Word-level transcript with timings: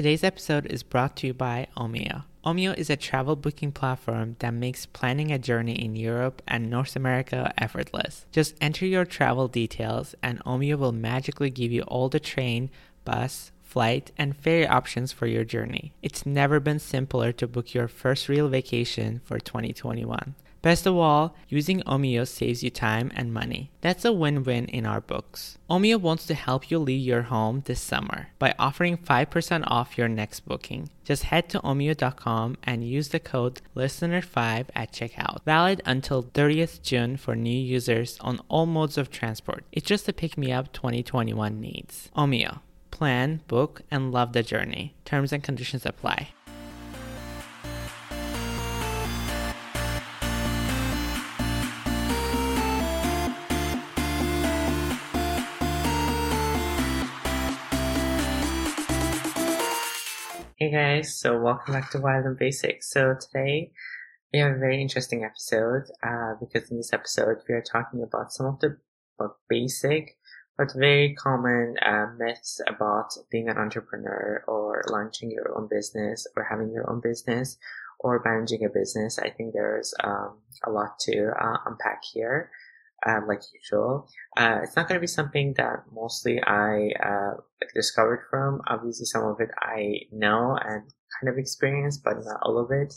Today's 0.00 0.24
episode 0.24 0.64
is 0.64 0.82
brought 0.82 1.14
to 1.16 1.26
you 1.26 1.34
by 1.34 1.66
Omio. 1.76 2.24
Omio 2.42 2.74
is 2.74 2.88
a 2.88 2.96
travel 2.96 3.36
booking 3.36 3.70
platform 3.70 4.34
that 4.38 4.54
makes 4.54 4.86
planning 4.86 5.30
a 5.30 5.38
journey 5.38 5.74
in 5.74 5.94
Europe 5.94 6.40
and 6.48 6.70
North 6.70 6.96
America 6.96 7.52
effortless. 7.58 8.24
Just 8.32 8.54
enter 8.62 8.86
your 8.86 9.04
travel 9.04 9.46
details, 9.46 10.14
and 10.22 10.42
Omio 10.44 10.78
will 10.78 10.92
magically 10.92 11.50
give 11.50 11.70
you 11.70 11.82
all 11.82 12.08
the 12.08 12.18
train, 12.18 12.70
bus, 13.04 13.52
flight, 13.62 14.10
and 14.16 14.34
ferry 14.34 14.66
options 14.66 15.12
for 15.12 15.26
your 15.26 15.44
journey. 15.44 15.92
It's 16.00 16.24
never 16.24 16.60
been 16.60 16.78
simpler 16.78 17.30
to 17.32 17.46
book 17.46 17.74
your 17.74 17.86
first 17.86 18.26
real 18.26 18.48
vacation 18.48 19.20
for 19.22 19.38
2021. 19.38 20.34
Best 20.62 20.86
of 20.86 20.96
all, 20.96 21.34
using 21.48 21.80
Omio 21.82 22.26
saves 22.26 22.62
you 22.62 22.70
time 22.70 23.10
and 23.14 23.32
money. 23.32 23.70
That's 23.80 24.04
a 24.04 24.12
win 24.12 24.44
win 24.44 24.66
in 24.66 24.84
our 24.84 25.00
books. 25.00 25.56
Omio 25.70 25.98
wants 25.98 26.26
to 26.26 26.34
help 26.34 26.70
you 26.70 26.78
leave 26.78 27.06
your 27.06 27.22
home 27.22 27.62
this 27.64 27.80
summer 27.80 28.28
by 28.38 28.54
offering 28.58 28.98
5% 28.98 29.64
off 29.66 29.96
your 29.96 30.08
next 30.08 30.40
booking. 30.40 30.90
Just 31.04 31.24
head 31.24 31.48
to 31.50 31.60
omio.com 31.60 32.58
and 32.62 32.86
use 32.86 33.08
the 33.08 33.20
code 33.20 33.62
LISTENER5 33.74 34.66
at 34.74 34.92
checkout. 34.92 35.42
Valid 35.44 35.80
until 35.86 36.24
30th 36.24 36.82
June 36.82 37.16
for 37.16 37.34
new 37.34 37.50
users 37.50 38.18
on 38.20 38.40
all 38.48 38.66
modes 38.66 38.98
of 38.98 39.10
transport. 39.10 39.64
It's 39.72 39.86
just 39.86 40.08
a 40.08 40.12
pick 40.12 40.36
me 40.36 40.52
up 40.52 40.72
2021 40.72 41.60
needs. 41.60 42.10
Omio. 42.16 42.60
Plan, 42.90 43.40
book, 43.48 43.82
and 43.90 44.12
love 44.12 44.34
the 44.34 44.42
journey. 44.42 44.94
Terms 45.04 45.32
and 45.32 45.42
conditions 45.42 45.86
apply. 45.86 46.30
Hey 60.62 60.70
guys, 60.70 61.16
so 61.16 61.40
welcome 61.40 61.72
back 61.72 61.90
to 61.92 61.98
Wild 61.98 62.26
and 62.26 62.36
Basic. 62.36 62.82
So 62.82 63.16
today 63.18 63.72
we 64.30 64.40
have 64.40 64.52
a 64.52 64.58
very 64.58 64.82
interesting 64.82 65.24
episode 65.24 65.84
uh, 66.02 66.34
because 66.38 66.70
in 66.70 66.76
this 66.76 66.92
episode 66.92 67.38
we 67.48 67.54
are 67.54 67.62
talking 67.62 68.02
about 68.02 68.30
some 68.30 68.44
of 68.44 68.60
the 68.60 68.76
basic 69.48 70.18
but 70.58 70.74
very 70.76 71.14
common 71.14 71.76
uh, 71.80 72.08
myths 72.18 72.60
about 72.68 73.08
being 73.30 73.48
an 73.48 73.56
entrepreneur 73.56 74.44
or 74.46 74.84
launching 74.90 75.30
your 75.30 75.50
own 75.56 75.66
business 75.66 76.26
or 76.36 76.44
having 76.44 76.70
your 76.70 76.90
own 76.90 77.00
business 77.00 77.56
or 77.98 78.20
managing 78.22 78.62
a 78.62 78.68
business. 78.68 79.18
I 79.18 79.30
think 79.30 79.54
there's 79.54 79.94
um, 80.04 80.40
a 80.66 80.70
lot 80.70 80.98
to 81.06 81.30
uh, 81.40 81.56
unpack 81.64 82.02
here 82.12 82.50
uh, 83.06 83.20
like 83.26 83.42
usual. 83.54 84.08
Uh, 84.36 84.60
it's 84.62 84.76
not 84.76 84.88
going 84.88 84.96
to 84.96 85.00
be 85.00 85.06
something 85.06 85.54
that 85.56 85.84
mostly 85.92 86.42
I 86.42 86.90
uh, 87.02 87.34
discovered 87.74 88.26
from. 88.30 88.62
Obviously, 88.66 89.06
some 89.06 89.24
of 89.24 89.40
it 89.40 89.50
I 89.60 90.00
know 90.12 90.58
and 90.62 90.82
kind 91.20 91.28
of 91.28 91.38
experienced, 91.38 92.02
but 92.04 92.24
not 92.24 92.40
all 92.42 92.58
of 92.58 92.70
it, 92.70 92.94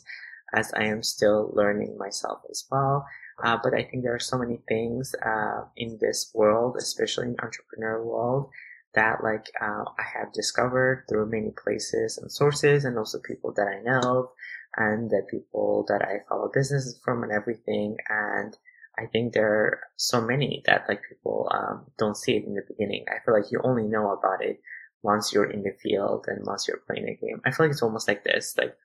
as 0.54 0.72
I 0.74 0.84
am 0.86 1.04
still 1.04 1.52
learning 1.54 1.98
myself 1.98 2.42
as 2.50 2.66
well. 2.70 3.06
Uh, 3.44 3.58
but 3.64 3.74
I 3.74 3.84
think 3.84 4.04
there 4.04 4.16
are 4.16 4.20
so 4.20 4.38
many 4.38 4.62
things 4.68 5.16
uh, 5.26 5.62
in 5.76 5.98
this 6.00 6.32
world, 6.34 6.76
especially 6.78 7.28
in 7.28 7.36
entrepreneur 7.42 8.04
world, 8.04 8.50
that 8.94 9.24
like 9.24 9.50
uh, 9.60 9.84
I 9.98 10.04
have 10.20 10.34
discovered 10.34 11.06
through 11.10 11.32
many 11.32 11.52
places 11.52 12.18
and 12.18 12.32
sources, 12.32 12.86
and 12.86 12.98
also 12.98 13.20
people 13.20 13.52
that 13.54 13.68
I 13.68 13.82
know, 13.82 14.32
and 14.78 15.10
the 15.10 15.26
people 15.30 15.86
that 15.88 16.04
I 16.04 16.20
follow 16.30 16.52
businesses 16.54 17.00
from, 17.04 17.24
and 17.24 17.32
everything, 17.32 17.98
and 18.08 18.56
I 18.98 19.08
think 19.08 19.34
there 19.34 19.48
are 19.48 19.80
so 19.96 20.22
many 20.22 20.64
that 20.66 20.86
like 20.88 21.02
people 21.10 21.50
um, 21.52 21.86
don't 21.98 22.18
see 22.18 22.38
it 22.38 22.46
in 22.46 22.54
the 22.54 22.64
beginning. 22.68 23.06
I 23.10 23.24
feel 23.24 23.34
like 23.34 23.52
you 23.52 23.60
only 23.64 23.84
know 23.84 24.12
about 24.12 24.44
it 24.44 24.60
once 25.02 25.34
you're 25.34 25.50
in 25.50 25.64
the 25.64 25.76
field 25.82 26.26
and 26.28 26.46
once 26.46 26.68
you're 26.68 26.82
playing 26.88 27.10
a 27.10 27.16
game. 27.16 27.42
I 27.46 27.52
feel 27.52 27.66
like 27.66 27.72
it's 27.72 27.82
almost 27.82 28.08
like 28.08 28.24
this. 28.24 28.56
Like 28.58 28.76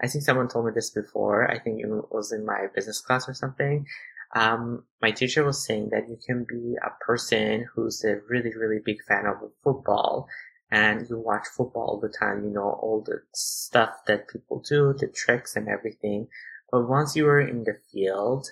I 0.00 0.06
think 0.06 0.24
someone 0.24 0.48
told 0.48 0.66
me 0.66 0.72
this 0.74 0.90
before. 0.90 1.50
I 1.50 1.58
think 1.58 1.80
it 1.80 1.88
was 2.12 2.32
in 2.32 2.44
my 2.44 2.66
business 2.74 3.00
class 3.00 3.28
or 3.28 3.34
something. 3.34 3.86
Um, 4.34 4.84
my 5.00 5.12
teacher 5.12 5.44
was 5.44 5.64
saying 5.64 5.90
that 5.90 6.08
you 6.08 6.18
can 6.26 6.44
be 6.44 6.76
a 6.82 6.90
person 7.04 7.68
who's 7.74 8.04
a 8.04 8.20
really, 8.28 8.54
really 8.54 8.80
big 8.84 9.02
fan 9.06 9.26
of 9.26 9.36
football 9.62 10.28
and 10.70 11.08
you 11.08 11.18
watch 11.18 11.46
football 11.56 11.84
all 11.84 12.00
the 12.00 12.08
time, 12.08 12.44
you 12.44 12.50
know, 12.50 12.78
all 12.82 13.02
the 13.06 13.22
stuff 13.32 14.04
that 14.06 14.28
people 14.28 14.60
do, 14.68 14.92
the 14.92 15.06
tricks 15.06 15.54
and 15.54 15.68
everything. 15.68 16.26
But 16.72 16.88
once 16.88 17.14
you 17.14 17.28
are 17.28 17.40
in 17.40 17.62
the 17.62 17.78
field, 17.92 18.48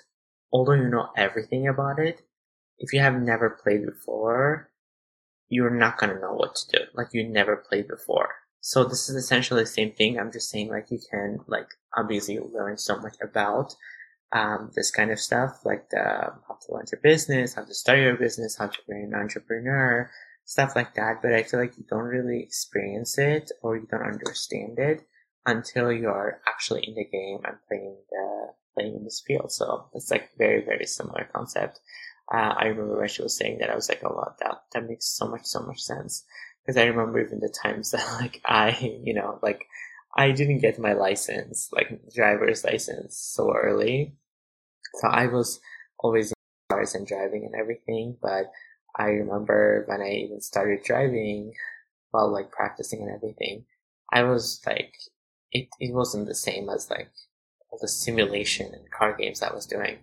although 0.53 0.73
you 0.73 0.87
know 0.87 1.09
everything 1.17 1.67
about 1.67 1.99
it, 1.99 2.21
if 2.77 2.93
you 2.93 2.99
have 2.99 3.19
never 3.19 3.49
played 3.49 3.85
before, 3.85 4.69
you're 5.49 5.69
not 5.69 5.97
gonna 5.97 6.19
know 6.19 6.33
what 6.33 6.55
to 6.55 6.77
do. 6.77 6.83
Like 6.93 7.07
you 7.11 7.27
never 7.27 7.57
played 7.57 7.87
before. 7.87 8.29
So 8.61 8.85
this 8.85 9.09
is 9.09 9.15
essentially 9.15 9.63
the 9.63 9.67
same 9.67 9.91
thing. 9.91 10.17
I'm 10.17 10.31
just 10.31 10.49
saying 10.49 10.69
like 10.69 10.89
you 10.89 10.99
can 11.11 11.39
like 11.47 11.67
obviously 11.97 12.39
learn 12.39 12.77
so 12.77 12.97
much 12.97 13.15
about 13.21 13.75
um, 14.31 14.71
this 14.75 14.89
kind 14.89 15.11
of 15.11 15.19
stuff, 15.19 15.59
like 15.65 15.89
the 15.89 15.99
how 15.99 16.57
to 16.61 16.71
launch 16.71 16.91
your 16.91 17.01
business, 17.01 17.55
how 17.55 17.65
to 17.65 17.73
start 17.73 17.99
your 17.99 18.15
business, 18.15 18.57
how 18.57 18.67
to 18.67 18.79
be 18.87 18.95
an 18.95 19.13
entrepreneur, 19.13 20.09
stuff 20.45 20.75
like 20.75 20.95
that. 20.95 21.21
But 21.21 21.33
I 21.33 21.43
feel 21.43 21.59
like 21.59 21.77
you 21.77 21.85
don't 21.89 22.03
really 22.03 22.41
experience 22.41 23.17
it 23.17 23.51
or 23.61 23.75
you 23.75 23.87
don't 23.89 24.01
understand 24.01 24.79
it 24.79 25.05
until 25.45 25.91
you're 25.91 26.39
actually 26.47 26.83
in 26.87 26.95
the 26.95 27.05
game 27.05 27.39
and 27.43 27.57
playing 27.67 27.97
the 28.09 28.47
playing 28.73 28.95
in 28.95 29.03
this 29.03 29.23
field. 29.25 29.51
So 29.51 29.85
it's 29.93 30.11
like 30.11 30.29
very, 30.37 30.63
very 30.63 30.85
similar 30.85 31.29
concept. 31.33 31.79
Uh, 32.33 32.53
I 32.57 32.65
remember 32.65 32.97
when 32.97 33.07
she 33.07 33.21
was 33.21 33.37
saying 33.37 33.59
that, 33.59 33.69
I 33.69 33.75
was 33.75 33.89
like, 33.89 34.01
oh, 34.03 34.13
wow, 34.13 34.35
that, 34.39 34.63
that 34.73 34.87
makes 34.87 35.07
so 35.07 35.27
much, 35.27 35.45
so 35.45 35.61
much 35.61 35.79
sense. 35.79 36.23
Because 36.61 36.77
I 36.77 36.85
remember 36.85 37.19
even 37.19 37.39
the 37.39 37.53
times 37.63 37.91
that, 37.91 38.05
like, 38.19 38.41
I, 38.45 38.97
you 39.03 39.13
know, 39.13 39.39
like, 39.41 39.65
I 40.15 40.31
didn't 40.31 40.59
get 40.59 40.79
my 40.79 40.93
license, 40.93 41.69
like, 41.71 41.99
driver's 42.13 42.63
license 42.63 43.17
so 43.17 43.53
early. 43.53 44.15
So 44.95 45.07
I 45.07 45.27
was 45.27 45.59
always 45.99 46.29
in 46.29 46.35
cars 46.69 46.95
and 46.95 47.07
driving 47.07 47.45
and 47.45 47.55
everything. 47.59 48.17
But 48.21 48.51
I 48.95 49.07
remember 49.07 49.83
when 49.87 50.01
I 50.01 50.11
even 50.11 50.39
started 50.39 50.83
driving, 50.83 51.53
while, 52.11 52.31
like, 52.31 52.51
practicing 52.51 53.01
and 53.01 53.11
everything, 53.11 53.65
I 54.11 54.23
was 54.23 54.61
like, 54.65 54.93
it, 55.51 55.67
it 55.79 55.93
wasn't 55.93 56.27
the 56.27 56.35
same 56.35 56.69
as, 56.69 56.89
like, 56.89 57.09
the 57.81 57.87
simulation 57.87 58.73
and 58.73 58.91
card 58.91 59.17
games 59.17 59.41
I 59.41 59.53
was 59.53 59.65
doing. 59.65 59.97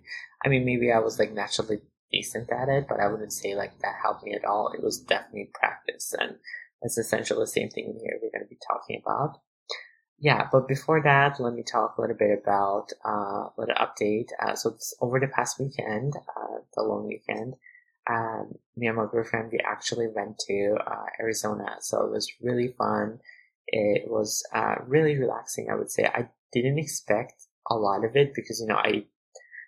I 0.44 0.48
mean, 0.48 0.64
maybe 0.64 0.92
I 0.92 0.98
was 1.00 1.18
like 1.18 1.32
naturally 1.32 1.80
decent 2.10 2.50
at 2.50 2.68
it, 2.68 2.86
but 2.88 3.00
I 3.00 3.08
wouldn't 3.08 3.32
say 3.32 3.54
like 3.54 3.78
that 3.80 3.96
helped 4.02 4.24
me 4.24 4.34
at 4.34 4.44
all. 4.44 4.72
It 4.72 4.82
was 4.82 4.98
definitely 4.98 5.50
practice, 5.54 6.14
and 6.18 6.36
it's 6.82 6.98
essentially 6.98 7.40
the 7.40 7.46
same 7.46 7.70
thing 7.70 7.98
here 8.00 8.18
we're 8.22 8.30
going 8.30 8.44
to 8.44 8.48
be 8.48 8.58
talking 8.70 9.00
about. 9.04 9.38
Yeah, 10.18 10.48
but 10.52 10.68
before 10.68 11.02
that, 11.02 11.40
let 11.40 11.54
me 11.54 11.62
talk 11.62 11.96
a 11.96 12.00
little 12.00 12.16
bit 12.16 12.38
about 12.42 12.92
uh, 13.06 13.48
a 13.48 13.52
little 13.56 13.74
update. 13.76 14.28
Uh, 14.38 14.54
so 14.54 14.76
over 15.00 15.18
the 15.18 15.28
past 15.28 15.58
weekend, 15.58 16.14
uh, 16.16 16.58
the 16.76 16.82
long 16.82 17.06
weekend, 17.06 17.54
um, 18.08 18.52
me 18.76 18.86
and 18.86 18.96
my 18.96 19.06
girlfriend 19.10 19.50
we 19.50 19.60
actually 19.60 20.08
went 20.14 20.38
to 20.40 20.76
uh, 20.86 21.06
Arizona. 21.20 21.76
So 21.80 22.04
it 22.04 22.10
was 22.10 22.30
really 22.42 22.74
fun. 22.76 23.20
It 23.66 24.10
was 24.10 24.44
uh, 24.52 24.76
really 24.86 25.16
relaxing. 25.16 25.68
I 25.70 25.76
would 25.76 25.90
say 25.90 26.04
I 26.04 26.28
didn't 26.52 26.78
expect 26.78 27.46
a 27.68 27.74
lot 27.74 28.04
of 28.04 28.16
it 28.16 28.32
because 28.34 28.60
you 28.60 28.66
know 28.66 28.76
I 28.76 29.04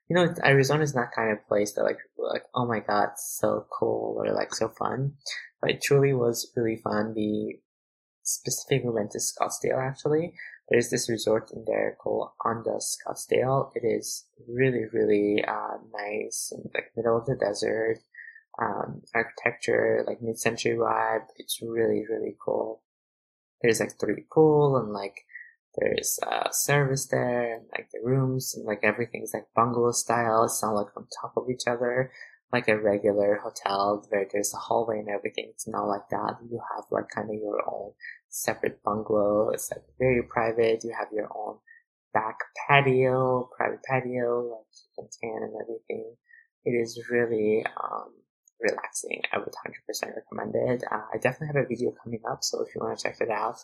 you 0.08 0.16
know 0.16 0.34
Arizona 0.44 0.82
is 0.82 0.94
not 0.94 1.12
kind 1.14 1.32
of 1.32 1.46
place 1.46 1.72
that 1.74 1.84
like 1.84 1.98
like 2.18 2.44
oh 2.54 2.66
my 2.66 2.80
god 2.80 3.10
so 3.16 3.66
cool 3.78 4.16
or 4.18 4.32
like 4.34 4.54
so 4.54 4.68
fun. 4.68 5.14
But 5.60 5.70
it 5.70 5.82
truly 5.82 6.12
was 6.12 6.52
really 6.56 6.76
fun. 6.76 7.14
We 7.14 7.60
specifically 8.22 8.90
went 8.90 9.12
to 9.12 9.18
Scottsdale 9.18 9.80
actually. 9.80 10.34
There's 10.68 10.90
this 10.90 11.08
resort 11.08 11.50
in 11.52 11.64
there 11.66 11.96
called 12.02 12.30
Andaz 12.44 12.96
Scottsdale. 12.96 13.70
It 13.74 13.86
is 13.86 14.26
really 14.48 14.84
really 14.92 15.44
uh, 15.46 15.78
nice 15.92 16.52
in 16.52 16.70
like 16.74 16.92
middle 16.96 17.18
of 17.18 17.26
the 17.26 17.36
desert 17.36 17.98
um, 18.60 19.02
architecture 19.14 20.04
like 20.06 20.20
mid-century 20.20 20.76
vibe. 20.76 21.26
It's 21.36 21.60
really 21.62 22.04
really 22.08 22.36
cool. 22.44 22.82
There's 23.62 23.80
like 23.80 23.98
three 23.98 24.24
pool 24.32 24.76
and 24.76 24.92
like 24.92 25.24
there's 25.76 26.18
a 26.22 26.48
service 26.52 27.06
there, 27.06 27.54
and 27.54 27.64
like 27.72 27.88
the 27.92 28.00
rooms, 28.02 28.54
and 28.54 28.66
like 28.66 28.80
everything's 28.82 29.32
like 29.34 29.46
bungalow 29.54 29.92
style. 29.92 30.44
It's 30.44 30.62
not 30.62 30.74
like 30.74 30.96
on 30.96 31.06
top 31.20 31.34
of 31.36 31.48
each 31.50 31.66
other, 31.66 32.12
like 32.52 32.68
a 32.68 32.78
regular 32.78 33.40
hotel 33.42 34.04
where 34.10 34.26
there's 34.30 34.52
a 34.52 34.58
hallway 34.58 34.98
and 34.98 35.08
everything. 35.08 35.46
It's 35.50 35.66
not 35.66 35.86
like 35.86 36.08
that. 36.10 36.36
You 36.50 36.60
have 36.74 36.84
like 36.90 37.08
kind 37.08 37.30
of 37.30 37.36
your 37.36 37.62
own 37.66 37.92
separate 38.28 38.82
bungalow. 38.82 39.50
It's 39.50 39.70
like 39.70 39.82
very 39.98 40.22
private. 40.22 40.84
You 40.84 40.94
have 40.98 41.08
your 41.12 41.28
own 41.34 41.58
back 42.12 42.38
patio, 42.68 43.48
private 43.56 43.82
patio, 43.82 44.42
like 44.42 44.66
you 44.72 44.88
can 44.94 45.08
tan 45.20 45.42
and 45.42 45.54
everything. 45.60 46.14
It 46.64 46.70
is 46.70 47.00
really 47.10 47.64
um, 47.82 48.12
relaxing. 48.60 49.22
I 49.32 49.38
would 49.38 49.48
100% 49.48 50.14
recommend 50.14 50.54
it. 50.54 50.84
Uh, 50.90 51.00
I 51.12 51.18
definitely 51.18 51.48
have 51.48 51.64
a 51.64 51.68
video 51.68 51.92
coming 52.02 52.20
up, 52.30 52.44
so 52.44 52.62
if 52.62 52.74
you 52.74 52.80
want 52.80 52.98
to 52.98 53.02
check 53.02 53.16
it 53.20 53.30
out, 53.30 53.56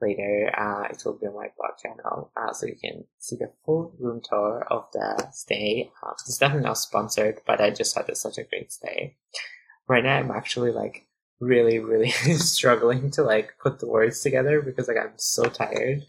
later, 0.00 0.52
uh, 0.56 0.88
it 0.90 1.02
will 1.04 1.18
be 1.18 1.26
on 1.26 1.34
my 1.34 1.48
blog 1.56 1.78
channel, 1.82 2.30
uh, 2.36 2.52
so 2.52 2.66
you 2.66 2.76
can 2.76 3.04
see 3.18 3.36
the 3.36 3.52
full 3.64 3.94
room 3.98 4.20
tour 4.22 4.66
of 4.70 4.86
the 4.92 5.28
stay. 5.32 5.90
Uh, 6.02 6.12
it's 6.12 6.38
definitely 6.38 6.66
not 6.66 6.78
sponsored, 6.78 7.40
but 7.46 7.60
I 7.60 7.70
just 7.70 7.94
had 7.96 8.14
such 8.16 8.38
a 8.38 8.44
great 8.44 8.72
stay. 8.72 9.16
Right 9.88 10.04
now, 10.04 10.16
I'm 10.18 10.30
actually 10.30 10.72
like 10.72 11.06
really, 11.40 11.78
really 11.78 12.10
struggling 12.36 13.10
to 13.12 13.22
like 13.22 13.54
put 13.62 13.78
the 13.78 13.86
words 13.86 14.20
together 14.20 14.62
because 14.62 14.88
like 14.88 14.98
I'm 14.98 15.12
so 15.16 15.44
tired. 15.44 16.02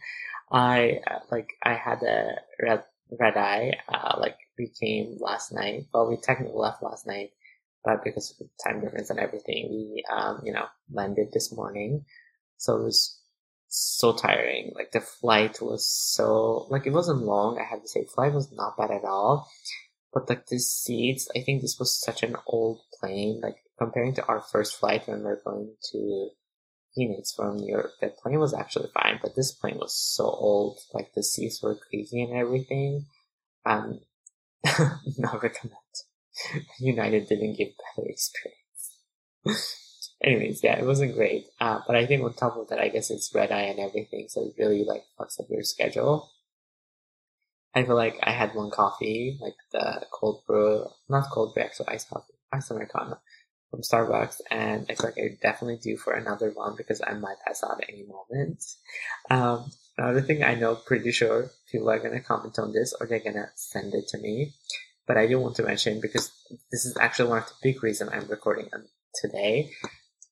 I 0.51 1.01
uh, 1.07 1.19
like 1.31 1.50
I 1.63 1.74
had 1.74 2.04
a 2.04 2.36
red 2.62 2.84
red 3.19 3.38
eye 3.38 3.78
uh, 3.89 4.18
like 4.19 4.38
we 4.57 4.72
came 4.80 5.18
last 5.19 5.51
night. 5.51 5.86
Well, 5.94 6.10
we 6.10 6.18
technically 6.18 6.56
left 6.56 6.84
last 6.84 7.06
night, 7.06 7.31
but 7.84 8.04
because 8.04 8.31
of 8.31 8.38
the 8.38 8.50
time 8.63 8.81
difference 8.81 9.10
and 9.10 9.19
everything, 9.19 9.69
we 9.69 10.04
um 10.12 10.42
you 10.45 10.54
know 10.54 10.66
landed 10.92 11.30
this 11.34 11.54
morning. 11.54 12.06
So 12.57 12.78
it 12.78 12.84
was 12.84 13.16
so 13.67 14.13
tiring. 14.13 14.71
Like 14.75 14.91
the 14.91 15.01
flight 15.01 15.61
was 15.61 15.87
so 15.87 16.67
like 16.69 16.85
it 16.85 16.93
wasn't 16.93 17.23
long. 17.23 17.59
I 17.59 17.63
have 17.63 17.81
to 17.81 17.87
say, 17.87 18.05
flight 18.05 18.33
was 18.33 18.51
not 18.51 18.77
bad 18.77 18.91
at 18.91 19.03
all. 19.03 19.49
But 20.13 20.29
like 20.29 20.47
the 20.47 20.59
seats, 20.59 21.27
I 21.35 21.41
think 21.41 21.61
this 21.61 21.77
was 21.79 21.99
such 21.99 22.23
an 22.23 22.35
old 22.47 22.79
plane. 22.99 23.39
Like 23.41 23.57
comparing 23.77 24.15
to 24.15 24.25
our 24.25 24.41
first 24.41 24.75
flight 24.79 25.07
when 25.07 25.23
we 25.23 25.29
are 25.29 25.41
going 25.43 25.75
to 25.91 26.29
Phoenix 26.95 27.33
from 27.33 27.57
New 27.57 27.71
York, 27.71 27.91
the 28.01 28.07
plane 28.07 28.39
was 28.39 28.53
actually 28.53 28.89
fine. 28.93 29.19
But 29.21 29.35
this 29.35 29.51
plane 29.51 29.77
was 29.77 29.95
so 29.95 30.23
old. 30.23 30.79
Like 30.93 31.13
the 31.13 31.23
seats 31.23 31.61
were 31.61 31.75
creaky 31.75 32.23
and 32.23 32.35
everything. 32.35 33.05
Um, 33.65 33.99
not 35.17 35.43
recommend. 35.43 35.73
United 36.79 37.27
didn't 37.27 37.57
give 37.57 37.69
better 37.95 38.07
experience 38.07 38.57
anyways, 40.23 40.63
yeah, 40.63 40.79
it 40.79 40.85
wasn't 40.85 41.15
great. 41.15 41.47
Uh, 41.59 41.79
but 41.85 41.95
I 41.95 42.05
think 42.05 42.23
on 42.23 42.33
top 42.33 42.57
of 42.57 42.69
that, 42.69 42.79
I 42.79 42.89
guess 42.89 43.11
it's 43.11 43.33
red 43.33 43.51
eye 43.51 43.63
and 43.63 43.79
everything, 43.79 44.27
so 44.29 44.41
it 44.41 44.55
really 44.57 44.83
like 44.83 45.03
fucks 45.19 45.39
up 45.39 45.47
your 45.49 45.63
schedule. 45.63 46.29
I 47.75 47.83
feel 47.83 47.95
like 47.95 48.17
I 48.23 48.31
had 48.31 48.55
one 48.55 48.71
coffee, 48.71 49.37
like 49.39 49.53
the 49.71 50.05
cold 50.11 50.41
brew, 50.47 50.85
not 51.09 51.29
cold 51.31 51.53
brew, 51.53 51.63
actually 51.63 51.89
iced 51.89 52.09
coffee, 52.09 52.33
iced 52.51 52.71
americano 52.71 53.19
from 53.69 53.81
Starbucks, 53.81 54.41
and 54.49 54.85
I 54.89 54.95
feel 54.95 55.07
like 55.07 55.17
I 55.19 55.37
definitely 55.41 55.77
do 55.77 55.97
for 55.97 56.13
another 56.13 56.49
one 56.51 56.75
because 56.75 57.01
I 57.05 57.13
might 57.13 57.35
pass 57.45 57.63
out 57.63 57.83
any 57.87 58.03
moment. 58.03 58.63
Um, 59.29 59.71
another 59.97 60.21
thing 60.21 60.43
I 60.43 60.55
know 60.55 60.75
pretty 60.75 61.11
sure 61.11 61.51
people 61.71 61.89
are 61.89 61.99
gonna 61.99 62.21
comment 62.21 62.57
on 62.57 62.73
this 62.73 62.93
or 62.99 63.05
they're 63.05 63.19
gonna 63.19 63.51
send 63.55 63.93
it 63.93 64.07
to 64.09 64.17
me, 64.17 64.53
but 65.05 65.17
I 65.17 65.27
do 65.27 65.39
want 65.39 65.57
to 65.57 65.63
mention 65.63 66.01
because 66.01 66.31
this 66.71 66.85
is 66.85 66.97
actually 66.99 67.29
one 67.29 67.39
of 67.39 67.47
the 67.47 67.53
big 67.61 67.83
reasons 67.83 68.09
I'm 68.11 68.27
recording 68.27 68.69
today 69.21 69.69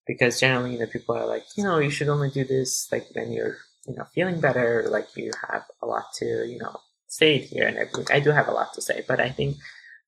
because 0.07 0.39
generally, 0.39 0.73
you 0.73 0.79
know, 0.79 0.87
people 0.87 1.15
are 1.15 1.25
like, 1.25 1.43
you 1.55 1.63
know, 1.63 1.79
you 1.79 1.89
should 1.89 2.09
only 2.09 2.29
do 2.29 2.43
this 2.43 2.87
like 2.91 3.07
when 3.13 3.31
you're, 3.31 3.57
you 3.87 3.95
know, 3.95 4.05
feeling 4.13 4.39
better, 4.39 4.87
like 4.89 5.07
you 5.15 5.31
have 5.49 5.63
a 5.81 5.85
lot 5.85 6.05
to, 6.15 6.25
you 6.47 6.57
know, 6.59 6.75
say 7.07 7.37
it 7.37 7.45
here 7.45 7.67
and 7.67 7.77
everything. 7.77 8.05
I 8.09 8.19
do 8.19 8.31
have 8.31 8.47
a 8.47 8.51
lot 8.51 8.73
to 8.73 8.81
say, 8.81 9.03
but 9.07 9.19
I 9.19 9.29
think 9.29 9.57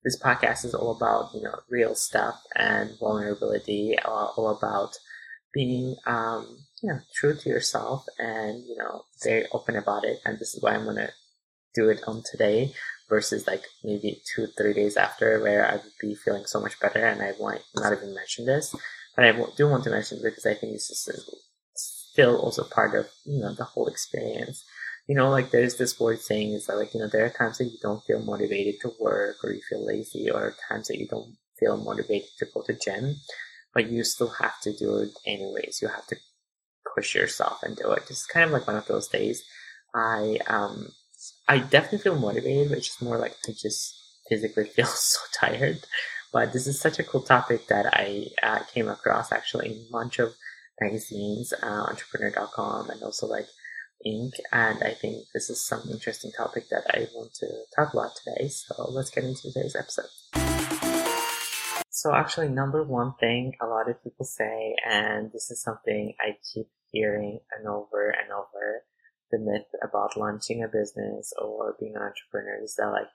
this 0.04 0.20
podcast 0.20 0.64
is 0.64 0.74
all 0.74 0.96
about, 0.96 1.34
you 1.34 1.42
know, 1.42 1.58
real 1.68 1.94
stuff 1.94 2.40
and 2.54 2.90
vulnerability, 2.98 3.96
all 4.04 4.56
about 4.56 4.96
being, 5.52 5.96
um, 6.06 6.58
you 6.82 6.90
know, 6.90 7.00
true 7.14 7.34
to 7.34 7.48
yourself 7.48 8.04
and, 8.18 8.62
you 8.64 8.76
know, 8.78 9.02
very 9.22 9.46
open 9.52 9.76
about 9.76 10.04
it. 10.04 10.18
And 10.24 10.38
this 10.38 10.54
is 10.54 10.62
why 10.62 10.74
I'm 10.74 10.84
going 10.84 10.96
to 10.96 11.12
do 11.74 11.88
it 11.88 12.00
on 12.06 12.22
today 12.30 12.72
versus 13.08 13.46
like 13.46 13.64
maybe 13.82 14.20
two, 14.34 14.46
three 14.56 14.74
days 14.74 14.96
after 14.96 15.40
where 15.40 15.66
I 15.66 15.74
would 15.74 15.92
be 16.00 16.14
feeling 16.14 16.44
so 16.44 16.60
much 16.60 16.78
better 16.80 17.04
and 17.04 17.22
I 17.22 17.32
might 17.40 17.62
not 17.74 17.92
even 17.92 18.14
mention 18.14 18.46
this. 18.46 18.74
I 19.26 19.32
do 19.56 19.68
want 19.68 19.84
to 19.84 19.90
mention 19.90 20.20
because 20.22 20.46
I 20.46 20.54
think 20.54 20.72
this 20.72 20.90
is 20.90 21.08
still 21.74 22.38
also 22.38 22.64
part 22.64 22.94
of 22.94 23.06
you 23.24 23.40
know 23.40 23.54
the 23.54 23.64
whole 23.64 23.86
experience. 23.88 24.64
You 25.08 25.14
know, 25.14 25.30
like 25.30 25.50
there's 25.50 25.76
this 25.76 25.98
word 25.98 26.20
saying 26.20 26.52
is 26.52 26.66
that 26.66 26.76
like 26.76 26.94
you 26.94 27.00
know 27.00 27.08
there 27.08 27.24
are 27.24 27.30
times 27.30 27.58
that 27.58 27.64
you 27.64 27.78
don't 27.82 28.04
feel 28.04 28.22
motivated 28.22 28.80
to 28.82 28.92
work 29.00 29.36
or 29.42 29.52
you 29.52 29.60
feel 29.68 29.84
lazy 29.84 30.30
or 30.30 30.54
times 30.68 30.88
that 30.88 30.98
you 30.98 31.08
don't 31.08 31.36
feel 31.58 31.76
motivated 31.76 32.28
to 32.38 32.46
go 32.52 32.62
to 32.62 32.74
gym, 32.74 33.16
but 33.74 33.90
you 33.90 34.04
still 34.04 34.28
have 34.28 34.60
to 34.62 34.72
do 34.76 34.98
it 34.98 35.10
anyways. 35.26 35.80
You 35.82 35.88
have 35.88 36.06
to 36.08 36.16
push 36.94 37.14
yourself 37.14 37.62
and 37.62 37.76
do 37.76 37.90
it. 37.92 38.04
It's 38.10 38.26
kind 38.26 38.44
of 38.46 38.52
like 38.52 38.66
one 38.66 38.76
of 38.76 38.86
those 38.86 39.08
days. 39.08 39.42
I 39.94 40.38
um 40.46 40.88
I 41.48 41.58
definitely 41.58 41.98
feel 41.98 42.18
motivated, 42.18 42.68
but 42.68 42.78
it's 42.78 42.88
just 42.88 43.02
more 43.02 43.18
like 43.18 43.36
I 43.48 43.52
just 43.52 43.94
physically 44.28 44.64
feel 44.76 44.86
so 44.86 45.20
tired. 45.34 45.80
But 46.32 46.52
this 46.52 46.66
is 46.66 46.80
such 46.80 46.98
a 46.98 47.04
cool 47.04 47.22
topic 47.22 47.66
that 47.68 47.86
I 47.92 48.26
uh, 48.42 48.60
came 48.72 48.88
across 48.88 49.32
actually 49.32 49.68
in 49.68 49.86
a 49.88 49.92
bunch 49.92 50.18
of 50.18 50.34
magazines, 50.80 51.52
uh, 51.62 51.86
entrepreneur.com, 51.88 52.90
and 52.90 53.02
also 53.02 53.26
like 53.26 53.46
Inc. 54.06 54.32
And 54.52 54.82
I 54.82 54.94
think 54.94 55.24
this 55.34 55.50
is 55.50 55.66
some 55.66 55.82
interesting 55.90 56.30
topic 56.36 56.68
that 56.70 56.84
I 56.90 57.06
want 57.14 57.34
to 57.34 57.46
talk 57.74 57.92
about 57.92 58.12
today. 58.16 58.48
So 58.48 58.90
let's 58.90 59.10
get 59.10 59.24
into 59.24 59.52
today's 59.52 59.76
episode. 59.76 60.06
So 61.90 62.14
actually, 62.14 62.48
number 62.48 62.84
one 62.84 63.14
thing 63.18 63.54
a 63.60 63.66
lot 63.66 63.90
of 63.90 64.02
people 64.04 64.24
say, 64.24 64.76
and 64.88 65.32
this 65.32 65.50
is 65.50 65.60
something 65.62 66.14
I 66.20 66.36
keep 66.54 66.68
hearing 66.92 67.40
and 67.56 67.66
over 67.66 68.10
and 68.10 68.30
over, 68.30 68.84
the 69.30 69.38
myth 69.38 69.66
about 69.82 70.16
launching 70.16 70.62
a 70.62 70.68
business 70.68 71.32
or 71.40 71.76
being 71.78 71.94
an 71.96 72.02
entrepreneur 72.02 72.62
is 72.62 72.76
that 72.76 72.86
like 72.86 73.08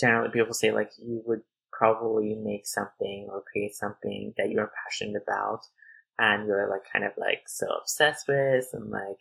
generally 0.00 0.30
people 0.30 0.54
say 0.54 0.72
like 0.72 0.90
you 0.98 1.22
would 1.26 1.42
probably 1.78 2.34
make 2.34 2.66
something 2.66 3.28
or 3.30 3.42
create 3.50 3.74
something 3.74 4.34
that 4.36 4.50
you're 4.50 4.72
passionate 4.84 5.22
about 5.22 5.60
and 6.18 6.48
you're 6.48 6.68
like 6.68 6.82
kind 6.92 7.04
of 7.04 7.12
like 7.16 7.42
so 7.46 7.66
obsessed 7.80 8.26
with 8.26 8.66
and 8.72 8.90
like 8.90 9.20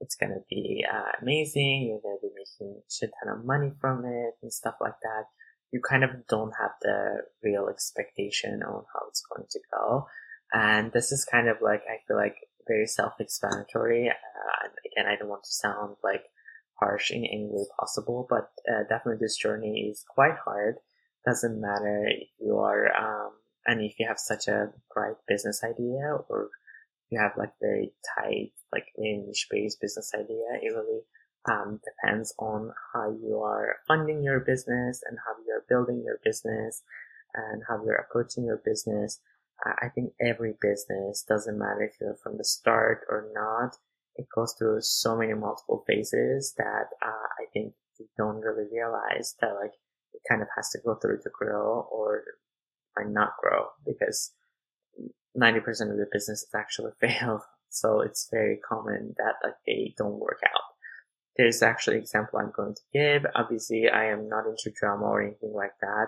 it's 0.00 0.14
gonna 0.14 0.44
be 0.48 0.84
uh, 0.90 1.12
amazing. 1.20 1.88
You're 1.88 2.00
gonna 2.00 2.20
be 2.22 2.28
making 2.36 2.76
a 2.78 2.92
shit 2.92 3.10
ton 3.22 3.36
of 3.36 3.44
money 3.44 3.72
from 3.80 4.04
it 4.04 4.34
and 4.42 4.52
stuff 4.52 4.74
like 4.80 5.00
that. 5.02 5.24
You 5.72 5.80
kind 5.80 6.04
of 6.04 6.10
don't 6.28 6.52
have 6.60 6.72
the 6.82 7.22
real 7.42 7.68
expectation 7.68 8.62
on 8.62 8.84
how 8.92 9.08
it's 9.08 9.22
going 9.34 9.48
to 9.50 9.60
go. 9.72 10.06
And 10.52 10.92
this 10.92 11.10
is 11.10 11.24
kind 11.24 11.48
of 11.48 11.56
like 11.60 11.82
i 11.90 11.96
feel 12.06 12.16
like 12.16 12.36
very 12.68 12.86
self-explanatory. 12.86 14.08
Uh, 14.08 14.64
and 14.64 14.72
again 14.86 15.12
i 15.12 15.16
don't 15.16 15.28
want 15.28 15.44
to 15.44 15.52
sound 15.52 15.96
like 16.04 16.22
harsh 16.74 17.10
in 17.10 17.24
any 17.24 17.48
way 17.50 17.64
possible 17.78 18.26
but 18.28 18.50
uh, 18.70 18.82
definitely 18.88 19.18
this 19.18 19.36
journey 19.36 19.88
is 19.90 20.04
quite 20.08 20.36
hard 20.44 20.76
doesn't 21.26 21.60
matter 21.60 22.06
if 22.08 22.28
you 22.40 22.56
are 22.58 22.94
um, 22.96 23.32
and 23.66 23.82
if 23.82 23.98
you 23.98 24.06
have 24.06 24.18
such 24.18 24.48
a 24.48 24.70
bright 24.94 25.16
business 25.28 25.62
idea 25.64 26.16
or 26.28 26.48
you 27.10 27.18
have 27.18 27.32
like 27.36 27.52
very 27.60 27.92
tight 28.16 28.52
like 28.72 28.86
niche 28.96 29.48
based 29.50 29.80
business 29.80 30.12
idea 30.14 30.46
it 30.62 30.74
really 30.74 31.00
um, 31.48 31.80
depends 31.84 32.34
on 32.38 32.72
how 32.92 33.10
you 33.22 33.40
are 33.40 33.76
funding 33.86 34.22
your 34.22 34.40
business 34.40 35.02
and 35.08 35.18
how 35.24 35.32
you're 35.46 35.64
building 35.68 36.02
your 36.04 36.18
business 36.24 36.82
and 37.34 37.62
how 37.68 37.84
you're 37.84 37.94
approaching 37.94 38.44
your 38.44 38.60
business. 38.64 39.20
I 39.64 39.88
think 39.94 40.12
every 40.20 40.54
business 40.60 41.22
doesn't 41.22 41.56
matter 41.56 41.82
if 41.82 42.00
you're 42.00 42.16
from 42.16 42.36
the 42.36 42.44
start 42.44 43.06
or 43.08 43.28
not 43.32 43.76
it 44.16 44.26
goes 44.34 44.54
through 44.58 44.80
so 44.80 45.16
many 45.16 45.34
multiple 45.34 45.84
phases 45.86 46.54
that 46.58 46.88
uh, 47.02 47.28
i 47.40 47.44
think 47.52 47.72
you 47.98 48.06
don't 48.16 48.40
really 48.40 48.66
realize 48.72 49.34
that 49.40 49.54
like 49.60 49.72
kind 50.28 50.42
of 50.42 50.48
has 50.56 50.70
to 50.70 50.78
go 50.84 50.94
through 50.94 51.18
to 51.22 51.30
grow 51.32 51.86
or 51.90 52.22
might 52.96 53.10
not 53.10 53.32
grow 53.40 53.66
because 53.84 54.32
90% 55.36 55.58
of 55.90 55.96
the 55.96 56.06
businesses 56.12 56.48
actually 56.54 56.92
fail. 57.00 57.44
So 57.68 58.00
it's 58.00 58.28
very 58.30 58.58
common 58.66 59.14
that 59.18 59.34
like 59.42 59.56
they 59.66 59.94
don't 59.98 60.18
work 60.18 60.40
out. 60.44 60.62
There's 61.36 61.62
actually 61.62 61.96
an 61.96 62.02
example 62.02 62.38
I'm 62.38 62.52
going 62.56 62.74
to 62.74 62.80
give. 62.94 63.26
Obviously, 63.34 63.88
I 63.90 64.06
am 64.06 64.28
not 64.28 64.46
into 64.46 64.74
drama 64.74 65.04
or 65.04 65.22
anything 65.22 65.52
like 65.54 65.74
that. 65.82 66.06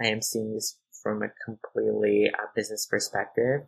I 0.00 0.06
am 0.06 0.22
seeing 0.22 0.54
this 0.54 0.78
from 1.02 1.22
a 1.22 1.32
completely 1.44 2.30
uh, 2.32 2.46
business 2.54 2.86
perspective. 2.86 3.62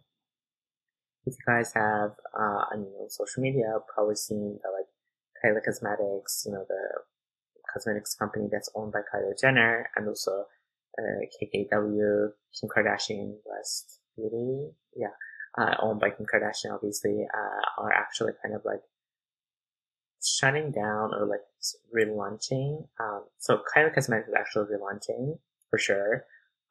If 1.26 1.34
you 1.34 1.44
guys 1.46 1.72
have, 1.74 2.12
uh, 2.38 2.64
I 2.70 2.76
mean, 2.76 2.92
on 3.00 3.10
social 3.10 3.42
media, 3.42 3.78
probably 3.92 4.14
seen 4.14 4.58
the 4.62 4.70
like 4.70 4.86
Kylie 5.44 5.64
Cosmetics, 5.64 6.44
you 6.46 6.52
know, 6.52 6.64
the 6.68 7.00
cosmetics 7.72 8.14
company 8.14 8.48
that's 8.50 8.70
owned 8.74 8.92
by 8.92 9.00
Kylie 9.00 9.38
Jenner 9.40 9.90
and 9.96 10.08
also 10.08 10.46
uh, 10.98 11.24
KKW, 11.40 12.30
Kim 12.58 12.68
Kardashian 12.68 13.36
West 13.44 14.00
Beauty, 14.16 14.70
yeah, 14.96 15.08
uh, 15.58 15.76
owned 15.80 16.00
by 16.00 16.10
Kim 16.10 16.26
Kardashian, 16.26 16.74
obviously, 16.74 17.26
uh, 17.32 17.82
are 17.82 17.92
actually 17.92 18.32
kind 18.42 18.54
of 18.54 18.62
like 18.64 18.82
shutting 20.22 20.70
down 20.70 21.14
or 21.14 21.26
like 21.26 21.40
relaunching. 21.94 22.86
Um, 23.00 23.24
so 23.38 23.60
Kylie 23.74 23.94
Cosmetics 23.94 24.28
is 24.28 24.34
actually 24.38 24.66
relaunching 24.76 25.38
for 25.70 25.78
sure, 25.78 26.24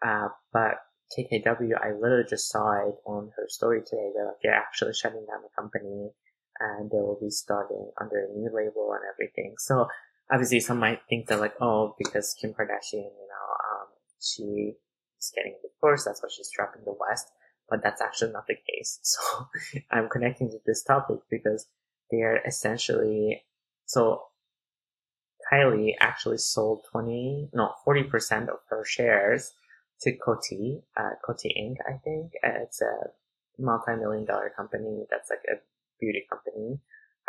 uh, 0.05 0.29
but 0.53 0.75
KKW, 1.17 1.73
I 1.81 1.93
literally 1.93 2.29
just 2.29 2.49
saw 2.49 2.87
it 2.87 2.95
on 3.05 3.31
her 3.35 3.47
story 3.47 3.81
today 3.81 4.11
that 4.15 4.25
like, 4.25 4.35
they're 4.43 4.53
actually 4.53 4.93
shutting 4.93 5.25
down 5.25 5.41
the 5.41 5.49
company 5.55 6.11
and 6.59 6.91
they 6.91 6.97
will 6.97 7.17
be 7.19 7.29
starting 7.29 7.89
under 7.99 8.17
a 8.17 8.33
new 8.37 8.49
label 8.53 8.93
and 8.93 9.01
everything. 9.11 9.55
So 9.57 9.87
obviously 10.31 10.59
some 10.59 10.79
might 10.79 11.01
think 11.09 11.27
that 11.27 11.39
like, 11.39 11.55
oh, 11.61 11.95
because 11.97 12.35
Kim 12.39 12.51
Kardashian, 12.51 12.93
you 12.93 13.27
know, 13.29 13.47
um, 13.69 13.87
she 14.21 14.73
is 15.19 15.31
getting 15.35 15.53
a 15.53 15.67
divorce, 15.67 16.05
that's 16.05 16.21
why 16.21 16.29
she's 16.31 16.51
trapped 16.51 16.77
in 16.77 16.85
the 16.85 16.95
West. 16.99 17.27
But 17.69 17.83
that's 17.83 18.01
actually 18.01 18.31
not 18.31 18.47
the 18.47 18.55
case. 18.55 18.99
So 19.03 19.47
I'm 19.91 20.09
connecting 20.09 20.49
to 20.49 20.57
this 20.65 20.83
topic 20.83 21.17
because 21.29 21.67
they 22.11 22.21
are 22.21 22.39
essentially, 22.45 23.43
so 23.85 24.23
Kylie 25.51 25.93
actually 25.99 26.37
sold 26.37 26.85
20, 26.91 27.49
no, 27.53 27.73
40% 27.87 28.49
of 28.49 28.59
her 28.69 28.83
shares 28.85 29.51
to 30.01 30.11
Coty, 30.17 30.81
uh, 30.97 31.15
Coty 31.27 31.51
Inc., 31.59 31.75
I 31.87 31.97
think. 32.03 32.31
Uh, 32.43 32.63
it's 32.63 32.81
a 32.81 32.93
multi-million 33.59 34.25
dollar 34.25 34.51
company 34.55 35.05
that's 35.09 35.29
like 35.29 35.43
a 35.49 35.59
beauty 35.99 36.25
company. 36.29 36.79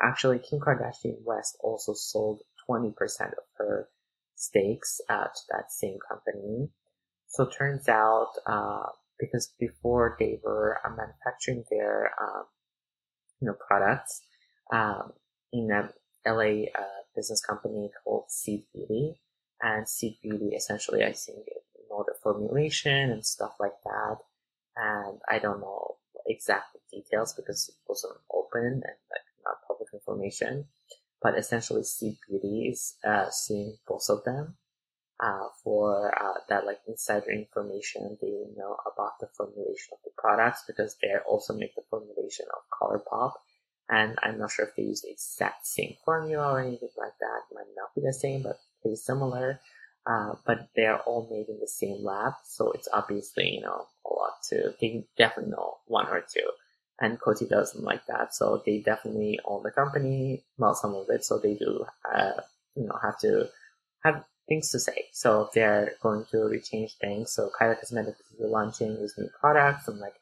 Actually, 0.01 0.39
Kim 0.39 0.61
Kardashian 0.61 1.23
West 1.25 1.57
also 1.61 1.93
sold 1.95 2.41
20% 2.69 2.93
of 3.33 3.45
her 3.57 3.89
stakes 4.35 5.01
at 5.09 5.33
that 5.51 5.71
same 5.71 5.99
company. 6.09 6.69
So 7.29 7.45
it 7.45 7.55
turns 7.57 7.89
out, 7.89 8.31
uh, 8.47 8.87
because 9.19 9.53
before 9.59 10.17
they 10.19 10.41
were 10.43 10.79
uh, 10.85 10.91
manufacturing 10.91 11.65
their, 11.71 12.11
um, 12.21 12.45
you 13.41 13.49
know, 13.49 13.55
products, 13.69 14.23
um, 14.73 15.13
in 15.53 15.71
a 15.71 15.91
LA 16.29 16.65
uh, 16.75 17.03
business 17.15 17.45
company 17.45 17.91
called 18.03 18.25
Seed 18.31 18.65
Beauty, 18.75 19.21
and 19.63 19.89
Seed 19.89 20.17
Beauty 20.23 20.51
essentially, 20.57 21.03
I 21.03 21.13
think, 21.13 21.47
you 21.47 21.85
know, 21.91 22.05
the 22.07 22.15
formulation 22.23 23.11
and 23.11 23.25
stuff 23.25 23.55
like 23.61 23.77
that. 23.85 24.17
And 24.77 25.19
I 25.29 25.39
don't 25.39 25.61
know 25.61 25.97
exact 26.27 26.77
details 26.91 27.35
because 27.35 27.69
it 27.69 27.75
wasn't 27.89 28.19
open 28.33 28.65
and 28.65 28.83
like 28.83 29.27
not 29.45 29.57
public 29.67 29.89
information. 29.93 30.67
But 31.23 31.37
essentially, 31.39 31.85
Seed 31.85 32.17
Beauty 32.29 32.69
is 32.73 32.97
uh, 33.05 33.27
suing 33.31 33.77
both 33.87 34.09
of 34.09 34.25
them 34.25 34.57
uh, 35.21 35.49
for 35.63 36.15
uh, 36.21 36.41
that 36.49 36.65
like 36.65 36.79
insider 36.89 37.31
information 37.31 38.17
they 38.21 38.45
know 38.57 38.77
about 38.91 39.19
the 39.21 39.29
formulation 39.37 39.93
of 39.93 39.99
the 40.05 40.11
products 40.17 40.65
because 40.67 40.97
they 41.03 41.09
also 41.29 41.55
make 41.55 41.75
the 41.75 41.83
formulation 41.91 42.47
of 42.57 42.63
ColourPop. 42.73 43.33
And 43.91 44.17
I'm 44.23 44.39
not 44.39 44.53
sure 44.53 44.67
if 44.67 44.77
they 44.77 44.85
use 44.85 45.03
the 45.03 45.11
exact 45.11 45.67
same 45.67 45.97
formula 46.05 46.53
or 46.53 46.61
anything 46.61 46.91
like 46.97 47.19
that. 47.21 47.41
It 47.51 47.55
might 47.55 47.75
not 47.77 47.95
be 47.95 48.03
the 48.03 48.13
same, 48.13 48.43
but 48.43 48.59
pretty 48.81 48.97
similar. 48.97 49.61
Uh, 50.07 50.35
but 50.47 50.69
they 50.75 50.87
are 50.87 51.01
all 51.01 51.29
made 51.31 51.49
in 51.53 51.61
the 51.61 51.69
same 51.69 52.03
lab, 52.03 52.33
so 52.45 52.73
it's 52.73 52.89
obviously 52.93 53.57
you 53.57 53.61
know 53.61 53.87
a 54.07 54.09
lot 54.09 54.33
to. 54.49 54.75
They 54.81 55.05
definitely 55.19 55.51
know 55.53 55.77
one 55.87 56.07
or 56.09 56.23
two, 56.23 56.49
and 57.01 57.21
Coty 57.21 57.49
doesn't 57.49 57.83
like 57.83 58.07
that, 58.07 58.35
so 58.35 58.63
they 58.65 58.79
definitely 58.79 59.41
own 59.45 59.63
the 59.63 59.71
company, 59.71 60.45
well 60.59 60.75
some 60.75 60.95
of 60.95 61.07
it, 61.09 61.25
so 61.25 61.39
they 61.39 61.55
do 61.55 61.85
uh, 62.13 62.33
you 62.77 62.85
know 62.85 62.99
have 63.03 63.19
to 63.21 63.49
have 64.05 64.25
things 64.49 64.71
to 64.71 64.81
say. 64.81 65.07
So 65.13 65.49
they're 65.55 65.93
going 66.03 66.27
to 66.33 66.37
rechange 66.39 66.99
things. 67.01 67.33
So 67.33 67.51
Kylie 67.59 67.79
Cosmetics 67.79 68.21
is 68.21 68.41
launching 68.41 69.01
these 69.01 69.15
new 69.17 69.29
products. 69.41 69.89
I'm 69.89 69.99
like, 69.99 70.15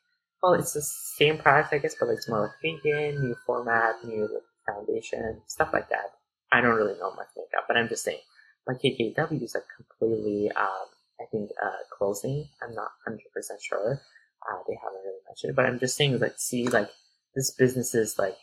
well, 0.43 0.55
it's 0.55 0.75
the 0.75 0.83
same 0.83 1.39
product, 1.39 1.73
I 1.73 1.79
guess, 1.79 1.97
but 1.99 2.11
it's 2.11 2.29
more 2.29 2.43
like 2.43 2.53
vegan, 2.63 3.21
new 3.23 3.35
format, 3.47 4.05
new 4.05 4.29
foundation, 4.67 5.41
stuff 5.47 5.71
like 5.73 5.89
that. 5.89 6.13
I 6.53 6.61
don't 6.61 6.77
really 6.77 6.99
know 6.99 7.11
much 7.15 7.29
makeup, 7.37 7.65
but 7.67 7.77
I'm 7.77 7.89
just 7.89 8.05
saying. 8.05 8.21
My 8.67 8.75
KKW 8.75 9.43
is 9.43 9.55
like 9.55 9.65
completely, 9.77 10.51
um, 10.55 10.87
I 11.19 11.25
think, 11.33 11.51
uh, 11.63 11.81
closing. 11.97 12.49
I'm 12.63 12.75
not 12.75 12.91
100% 13.09 13.17
sure. 13.63 14.01
Uh, 14.43 14.63
they 14.69 14.77
haven't 14.83 15.01
really 15.05 15.21
mentioned 15.27 15.51
it, 15.51 15.57
but 15.57 15.67
I'm 15.67 15.79
just 15.79 15.97
saying, 15.97 16.19
like, 16.19 16.35
see, 16.39 16.69
like, 16.69 16.91
this 17.35 17.51
business 17.53 17.95
is 17.95 18.19
like, 18.19 18.37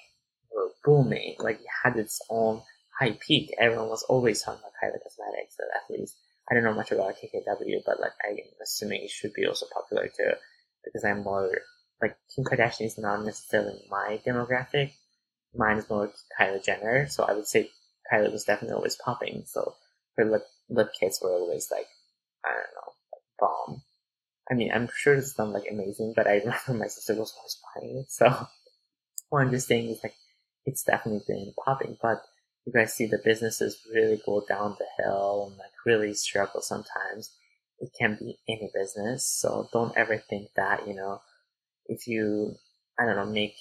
booming. 0.84 1.36
Like, 1.40 1.56
it 1.56 1.66
had 1.84 1.98
its 1.98 2.22
own 2.30 2.62
high 3.00 3.18
peak, 3.26 3.54
everyone 3.60 3.90
was 3.90 4.04
always 4.04 4.42
talking 4.42 4.60
about 4.60 4.72
Kylie 4.82 5.04
Cosmetics, 5.04 5.58
at 5.60 5.94
least. 5.94 6.16
I 6.50 6.54
don't 6.54 6.64
know 6.64 6.74
much 6.74 6.92
about 6.92 7.16
KKW, 7.16 7.82
but 7.86 8.00
like 8.00 8.12
I'm 8.24 8.38
assuming 8.62 9.04
it 9.04 9.10
should 9.10 9.34
be 9.34 9.46
also 9.46 9.66
popular 9.74 10.08
too, 10.08 10.32
because 10.84 11.04
I'm 11.04 11.24
more 11.24 11.50
like 12.02 12.18
Kim 12.34 12.46
Kardashian 12.46 12.86
is 12.86 12.98
not 12.98 13.26
necessarily 13.26 13.82
my 13.90 14.20
demographic. 14.26 14.92
Mine 15.56 15.78
is 15.78 15.90
more 15.90 16.12
Kylie 16.40 16.64
Jenner, 16.64 17.08
so 17.08 17.24
I 17.24 17.34
would 17.34 17.48
say 17.48 17.72
Kylie 18.12 18.32
was 18.32 18.44
definitely 18.44 18.76
always 18.76 18.96
popping. 18.96 19.44
So 19.48 19.74
her 20.18 20.26
lip 20.26 20.44
lip 20.70 20.92
kits 21.00 21.20
were 21.22 21.32
always 21.32 21.70
like 21.72 21.88
I 22.46 22.50
don't 22.50 22.76
know, 22.76 22.94
like 23.12 23.24
bomb. 23.40 23.82
I 24.50 24.54
mean, 24.54 24.72
I'm 24.74 24.90
sure 24.96 25.16
it's 25.16 25.38
not 25.38 25.50
like 25.50 25.66
amazing, 25.70 26.14
but 26.16 26.28
I 26.28 26.36
remember 26.40 26.74
my 26.74 26.88
sister 26.88 27.16
was 27.16 27.34
always 27.38 27.58
buying 27.76 27.98
it. 28.00 28.12
So 28.12 28.48
what 29.30 29.42
I'm 29.42 29.52
just 29.52 29.68
saying 29.68 29.90
is 29.90 30.00
like 30.04 30.16
it's 30.66 30.84
definitely 30.84 31.24
been 31.28 31.54
popping, 31.64 31.98
but 32.02 32.22
you 32.66 32.74
guys 32.74 32.94
see 32.94 33.06
the 33.06 33.22
businesses 33.24 33.80
really 33.94 34.20
go 34.26 34.44
down 34.48 34.76
the 34.80 35.04
hill 35.04 35.48
and 35.50 35.58
like 35.58 35.72
really 35.86 36.14
struggle 36.14 36.62
sometimes. 36.62 37.32
It 37.80 37.92
can 37.98 38.18
be 38.20 38.40
any 38.50 38.72
business. 38.74 39.26
So 39.26 39.70
don't 39.72 39.96
ever 39.96 40.18
think 40.18 40.50
that, 40.56 40.88
you 40.88 40.96
know, 40.96 41.22
if 41.86 42.08
you, 42.08 42.56
I 42.98 43.06
don't 43.06 43.16
know, 43.16 43.26
make 43.26 43.56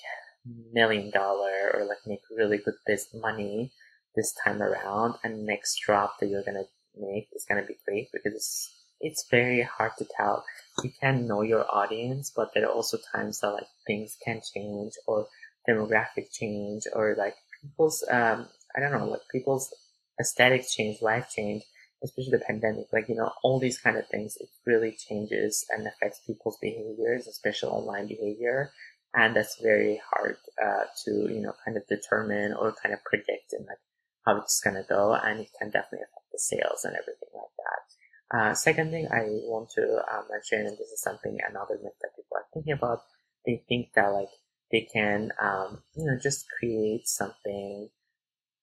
million 0.72 1.10
dollar 1.10 1.70
or 1.74 1.84
like 1.84 1.98
make 2.06 2.20
really 2.34 2.58
good 2.58 2.74
business 2.86 3.20
money 3.20 3.72
this 4.16 4.34
time 4.44 4.62
around 4.62 5.14
and 5.24 5.44
next 5.44 5.80
drop 5.84 6.18
that 6.20 6.28
you're 6.28 6.42
gonna 6.44 6.64
make 6.96 7.28
is 7.32 7.44
gonna 7.48 7.64
be 7.64 7.76
great 7.86 8.08
because 8.12 8.32
it's, 8.34 8.74
it's 9.00 9.26
very 9.30 9.62
hard 9.62 9.92
to 9.98 10.06
tell. 10.16 10.44
You 10.82 10.90
can 11.00 11.26
know 11.26 11.42
your 11.42 11.64
audience, 11.72 12.32
but 12.34 12.50
there 12.54 12.66
are 12.66 12.72
also 12.72 12.98
times 13.14 13.40
that 13.40 13.52
like 13.52 13.68
things 13.86 14.16
can 14.24 14.40
change 14.54 14.92
or 15.06 15.28
demographic 15.68 16.32
change 16.32 16.82
or 16.92 17.14
like 17.16 17.34
people's 17.62 18.04
um, 18.10 18.48
I 18.76 18.80
don't 18.80 18.92
know, 18.92 19.06
like 19.06 19.20
people's 19.30 19.72
aesthetic 20.20 20.68
change, 20.68 21.00
life 21.00 21.30
change, 21.34 21.62
especially 22.02 22.32
the 22.32 22.44
pandemic, 22.44 22.86
like, 22.92 23.08
you 23.08 23.14
know, 23.14 23.30
all 23.42 23.58
these 23.58 23.78
kind 23.78 23.96
of 23.96 24.06
things, 24.08 24.36
it 24.40 24.48
really 24.66 24.96
changes 25.08 25.64
and 25.70 25.86
affects 25.86 26.20
people's 26.26 26.58
behaviors, 26.60 27.26
especially 27.26 27.70
online 27.70 28.06
behavior. 28.08 28.72
And 29.14 29.36
that's 29.36 29.58
very 29.62 30.00
hard, 30.10 30.36
uh, 30.62 30.84
to, 31.04 31.10
you 31.32 31.40
know, 31.40 31.54
kind 31.64 31.76
of 31.76 31.86
determine 31.86 32.52
or 32.52 32.74
kind 32.82 32.92
of 32.92 33.02
predict 33.04 33.52
and 33.52 33.64
like 33.66 33.78
how 34.26 34.38
it's 34.38 34.60
to 34.60 34.82
go. 34.88 35.14
And 35.14 35.40
it 35.40 35.48
can 35.58 35.70
definitely 35.70 36.04
affect 36.04 36.26
the 36.32 36.38
sales 36.38 36.84
and 36.84 36.94
everything 36.94 37.30
like 37.32 37.54
that. 37.58 38.03
Uh, 38.34 38.52
second 38.52 38.90
thing 38.90 39.06
I 39.12 39.26
want 39.46 39.70
to 39.76 39.82
uh, 39.82 40.22
mention, 40.28 40.66
and 40.66 40.76
this 40.76 40.88
is 40.88 41.00
something 41.02 41.38
another 41.48 41.78
myth 41.80 41.92
that 42.00 42.16
people 42.16 42.36
are 42.36 42.46
thinking 42.52 42.72
about, 42.72 43.02
they 43.46 43.62
think 43.68 43.92
that 43.94 44.08
like 44.08 44.30
they 44.72 44.88
can, 44.92 45.30
um, 45.40 45.82
you 45.94 46.04
know, 46.04 46.18
just 46.20 46.46
create 46.58 47.06
something 47.06 47.90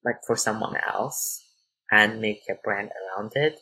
like 0.03 0.17
for 0.27 0.35
someone 0.35 0.75
else 0.93 1.47
and 1.89 2.19
make 2.19 2.41
a 2.49 2.55
brand 2.61 2.89
around 2.89 3.31
it. 3.35 3.59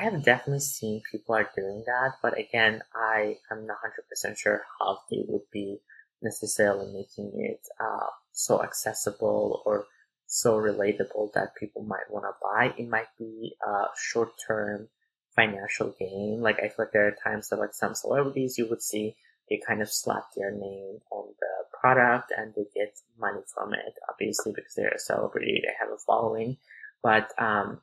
I 0.00 0.04
have 0.04 0.24
definitely 0.24 0.60
seen 0.60 1.02
people 1.10 1.34
are 1.34 1.50
doing 1.54 1.82
that, 1.86 2.12
but 2.22 2.38
again, 2.38 2.80
I 2.94 3.36
am 3.50 3.66
not 3.66 3.78
100% 4.24 4.38
sure 4.38 4.62
how 4.80 5.00
they 5.10 5.24
would 5.28 5.50
be 5.52 5.80
necessarily 6.22 6.86
making 6.94 7.32
it 7.34 7.60
uh, 7.78 8.06
so 8.30 8.62
accessible 8.62 9.62
or 9.66 9.84
so 10.26 10.54
relatable 10.54 11.32
that 11.34 11.56
people 11.56 11.82
might 11.82 12.10
want 12.10 12.24
to 12.24 12.32
buy. 12.40 12.72
It 12.78 12.88
might 12.88 13.12
be 13.18 13.54
a 13.66 13.86
short 13.98 14.30
term 14.46 14.88
financial 15.34 15.94
gain. 15.98 16.40
Like 16.40 16.58
I 16.58 16.68
feel 16.68 16.76
like 16.78 16.92
there 16.92 17.06
are 17.08 17.16
times 17.22 17.48
that 17.48 17.58
like 17.58 17.74
some 17.74 17.94
celebrities 17.94 18.58
you 18.58 18.68
would 18.68 18.82
see 18.82 19.16
they 19.52 19.60
kind 19.66 19.82
of 19.82 19.92
slap 19.92 20.24
their 20.36 20.50
name 20.50 20.98
on 21.10 21.28
the 21.40 21.78
product 21.78 22.32
and 22.36 22.54
they 22.54 22.64
get 22.74 22.98
money 23.18 23.42
from 23.54 23.74
it, 23.74 23.94
obviously, 24.08 24.52
because 24.54 24.74
they're 24.74 24.88
a 24.88 24.98
celebrity, 24.98 25.60
they 25.62 25.72
have 25.78 25.92
a 25.92 25.98
following. 25.98 26.56
But 27.02 27.32
um, 27.38 27.80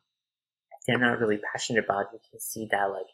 if 0.72 0.86
they're 0.88 0.98
not 0.98 1.20
really 1.20 1.40
passionate 1.52 1.84
about 1.84 2.14
it, 2.14 2.14
you 2.14 2.20
can 2.32 2.40
see 2.40 2.68
that 2.72 2.90
like 2.90 3.12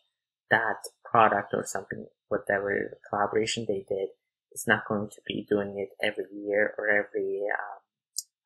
that 0.51 0.77
product 1.03 1.53
or 1.53 1.65
something, 1.65 2.05
whatever 2.29 2.97
collaboration 3.09 3.65
they 3.67 3.85
did, 3.89 4.09
is 4.53 4.65
not 4.67 4.87
going 4.87 5.09
to 5.09 5.21
be 5.27 5.45
doing 5.49 5.77
it 5.77 5.89
every 6.01 6.25
year 6.33 6.73
or 6.77 6.87
every, 6.87 7.41
um, 7.51 7.79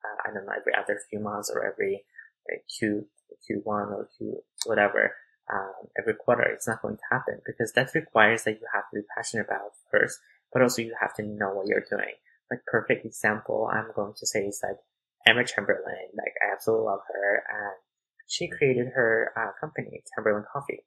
uh, 0.04 0.28
I 0.28 0.34
don't 0.34 0.46
know, 0.46 0.52
every 0.58 0.72
other 0.74 0.98
few 1.08 1.20
months 1.20 1.52
or 1.54 1.64
every 1.64 2.04
uh, 2.50 2.56
Q, 2.78 3.06
Q1 3.48 3.66
or 3.66 4.08
Q, 4.16 4.42
whatever. 4.66 5.12
Um, 5.52 5.88
every 5.98 6.14
quarter, 6.14 6.42
it's 6.42 6.68
not 6.68 6.82
going 6.82 6.96
to 6.96 7.02
happen 7.10 7.40
because 7.44 7.72
that 7.72 7.94
requires 7.94 8.44
that 8.44 8.52
you 8.60 8.66
have 8.72 8.84
to 8.90 9.00
be 9.00 9.06
passionate 9.16 9.46
about 9.46 9.72
first, 9.90 10.18
but 10.52 10.62
also 10.62 10.82
you 10.82 10.94
have 11.00 11.14
to 11.16 11.22
know 11.22 11.50
what 11.54 11.66
you're 11.66 11.84
doing 11.90 12.14
like 12.50 12.66
perfect 12.66 13.06
example 13.06 13.70
I'm 13.72 13.88
going 13.94 14.14
to 14.18 14.26
say 14.26 14.40
is 14.40 14.60
like 14.62 14.76
Emma 15.26 15.44
Chamberlain. 15.44 16.10
Like 16.16 16.34
I 16.42 16.52
absolutely 16.52 16.86
love 16.86 17.00
her, 17.08 17.42
and 17.48 17.76
she 18.26 18.48
created 18.48 18.88
her 18.94 19.32
uh, 19.36 19.52
company, 19.60 20.02
Chamberlain 20.14 20.44
Coffee. 20.52 20.80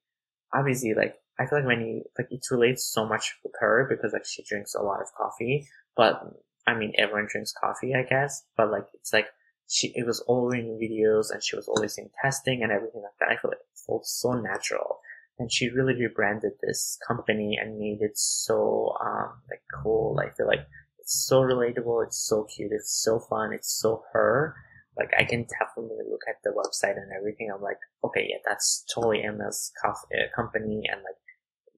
Obviously, 0.53 0.93
like 0.93 1.15
I 1.39 1.45
feel 1.45 1.65
like 1.65 1.79
you 1.79 2.03
like 2.17 2.27
it 2.29 2.45
relates 2.51 2.83
so 2.83 3.07
much 3.07 3.35
with 3.43 3.53
her 3.59 3.87
because 3.89 4.13
like 4.13 4.25
she 4.25 4.43
drinks 4.43 4.75
a 4.75 4.81
lot 4.81 5.01
of 5.01 5.07
coffee. 5.17 5.67
But 5.95 6.21
I 6.67 6.75
mean, 6.75 6.93
everyone 6.97 7.27
drinks 7.29 7.53
coffee, 7.53 7.93
I 7.95 8.03
guess. 8.03 8.43
But 8.57 8.71
like 8.71 8.85
it's 8.93 9.13
like 9.13 9.27
she 9.69 9.93
it 9.95 10.05
was 10.05 10.19
all 10.21 10.51
in 10.51 10.77
videos, 10.81 11.31
and 11.31 11.43
she 11.43 11.55
was 11.55 11.67
always 11.67 11.97
in 11.97 12.09
testing 12.21 12.61
and 12.61 12.71
everything 12.71 13.01
like 13.01 13.17
that. 13.19 13.29
I 13.29 13.41
feel 13.41 13.51
like 13.51 13.62
it 13.75 14.05
so 14.05 14.33
natural. 14.33 14.99
And 15.39 15.51
she 15.51 15.69
really 15.69 15.95
rebranded 15.95 16.53
this 16.61 16.97
company 17.07 17.57
and 17.59 17.79
made 17.79 17.99
it 18.01 18.17
so 18.17 18.95
um 19.01 19.41
like 19.49 19.61
cool. 19.83 20.19
I 20.19 20.29
feel 20.35 20.47
like 20.47 20.67
it's 20.99 21.25
so 21.27 21.41
relatable. 21.41 22.05
It's 22.05 22.17
so 22.27 22.45
cute. 22.45 22.71
It's 22.71 23.03
so 23.03 23.19
fun. 23.19 23.53
It's 23.53 23.71
so 23.81 24.03
her. 24.13 24.55
Like 24.97 25.11
I 25.17 25.23
can 25.23 25.45
definitely 25.59 26.05
look 26.09 26.21
at 26.29 26.35
the 26.43 26.51
website 26.51 26.97
and 26.97 27.11
everything. 27.17 27.51
I'm 27.53 27.61
like, 27.61 27.79
okay, 28.03 28.27
yeah, 28.29 28.37
that's 28.45 28.85
totally 28.93 29.23
Emma's 29.23 29.71
uh, 29.83 29.91
company 30.35 30.83
and 30.91 31.01
like 31.01 31.17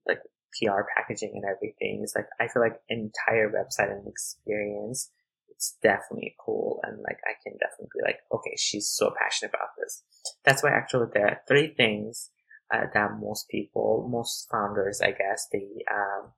like 0.05 0.19
PR 0.59 0.83
packaging 0.95 1.31
and 1.33 1.45
everything. 1.45 2.01
It's 2.03 2.15
like 2.15 2.27
I 2.39 2.47
feel 2.47 2.61
like 2.61 2.81
entire 2.89 3.49
website 3.49 3.91
and 3.91 4.07
experience. 4.07 5.11
It's 5.55 5.77
definitely 5.81 6.35
cool 6.43 6.79
and 6.83 6.97
like 6.99 7.19
I 7.25 7.33
can 7.43 7.57
definitely 7.57 7.89
be 7.95 8.03
like, 8.05 8.19
okay, 8.31 8.55
she's 8.57 8.87
so 8.87 9.13
passionate 9.19 9.51
about 9.53 9.69
this. 9.77 10.03
That's 10.43 10.63
why 10.63 10.71
actually 10.71 11.07
there 11.13 11.27
are 11.27 11.41
three 11.47 11.73
things 11.73 12.31
uh, 12.73 12.85
that 12.93 13.19
most 13.19 13.47
people, 13.49 14.07
most 14.09 14.47
founders, 14.51 15.01
I 15.01 15.11
guess, 15.11 15.47
they 15.51 15.67
um, 15.91 16.31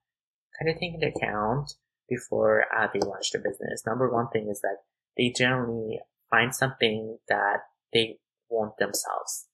kind 0.59 0.69
of 0.69 0.79
take 0.79 0.93
into 0.93 1.07
account 1.07 1.73
before 2.09 2.65
uh, 2.75 2.87
they 2.93 2.99
launch 2.99 3.31
their 3.31 3.41
business. 3.41 3.83
Number 3.85 4.11
one 4.11 4.29
thing 4.29 4.49
is 4.49 4.61
that 4.61 4.77
they 5.17 5.33
generally 5.35 5.99
find 6.29 6.53
something 6.53 7.17
that 7.29 7.61
they 7.93 8.19
want 8.49 8.77
themselves. 8.77 9.47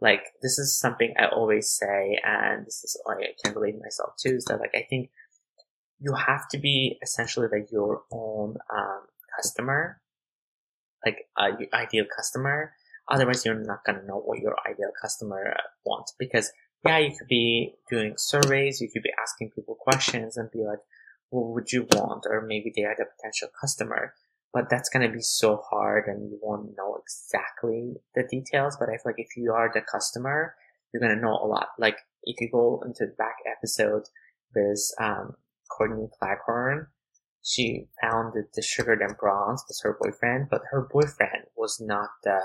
Like 0.00 0.22
this 0.42 0.58
is 0.58 0.78
something 0.78 1.14
I 1.18 1.26
always 1.26 1.70
say, 1.70 2.18
and 2.24 2.64
this 2.64 2.84
is 2.84 3.00
I 3.08 3.34
can 3.44 3.54
relate 3.54 3.80
myself 3.80 4.12
to. 4.20 4.28
Is 4.30 4.44
that 4.44 4.60
like 4.60 4.74
I 4.74 4.86
think 4.88 5.10
you 6.00 6.14
have 6.14 6.48
to 6.50 6.58
be 6.58 6.98
essentially 7.02 7.48
like 7.50 7.70
your 7.72 8.02
own 8.12 8.56
um, 8.76 9.00
customer, 9.36 10.00
like 11.04 11.18
uh, 11.36 11.50
ideal 11.74 12.04
customer. 12.14 12.72
Otherwise, 13.10 13.44
you're 13.44 13.54
not 13.54 13.84
gonna 13.84 14.04
know 14.04 14.18
what 14.18 14.38
your 14.38 14.56
ideal 14.68 14.90
customer 15.00 15.56
wants 15.84 16.14
because 16.18 16.52
yeah, 16.84 16.98
you 16.98 17.10
could 17.16 17.28
be 17.28 17.74
doing 17.90 18.14
surveys, 18.16 18.80
you 18.80 18.88
could 18.92 19.02
be 19.02 19.12
asking 19.20 19.50
people 19.50 19.74
questions 19.74 20.36
and 20.36 20.50
be 20.50 20.64
like, 20.64 20.78
what 21.30 21.52
would 21.52 21.72
you 21.72 21.86
want? 21.92 22.24
Or 22.28 22.40
maybe 22.46 22.72
they 22.74 22.84
are 22.84 22.94
the 22.96 23.04
potential 23.16 23.48
customer. 23.60 24.14
But 24.52 24.70
that's 24.70 24.88
going 24.88 25.06
to 25.06 25.14
be 25.14 25.20
so 25.20 25.62
hard 25.70 26.06
and 26.06 26.30
you 26.30 26.38
won't 26.40 26.76
know 26.76 26.98
exactly 27.02 27.94
the 28.14 28.22
details. 28.22 28.76
But 28.78 28.88
I 28.88 28.92
feel 28.92 29.02
like 29.06 29.18
if 29.18 29.36
you 29.36 29.52
are 29.52 29.70
the 29.72 29.82
customer, 29.82 30.54
you're 30.92 31.02
going 31.02 31.14
to 31.14 31.20
know 31.20 31.34
a 31.34 31.46
lot. 31.46 31.68
Like 31.78 31.98
if 32.22 32.40
you 32.40 32.48
go 32.50 32.82
into 32.86 33.06
the 33.06 33.14
back 33.18 33.36
episode 33.46 34.04
with, 34.54 34.80
um, 34.98 35.34
Courtney 35.68 36.08
Claghorn, 36.20 36.86
she 37.42 37.88
founded 38.02 38.46
the 38.54 38.62
Sugared 38.62 39.00
and 39.00 39.16
Bronze 39.16 39.64
with 39.68 39.78
her 39.82 39.96
boyfriend, 40.00 40.48
but 40.50 40.62
her 40.70 40.88
boyfriend 40.90 41.44
was 41.56 41.80
not 41.80 42.10
the, 42.24 42.40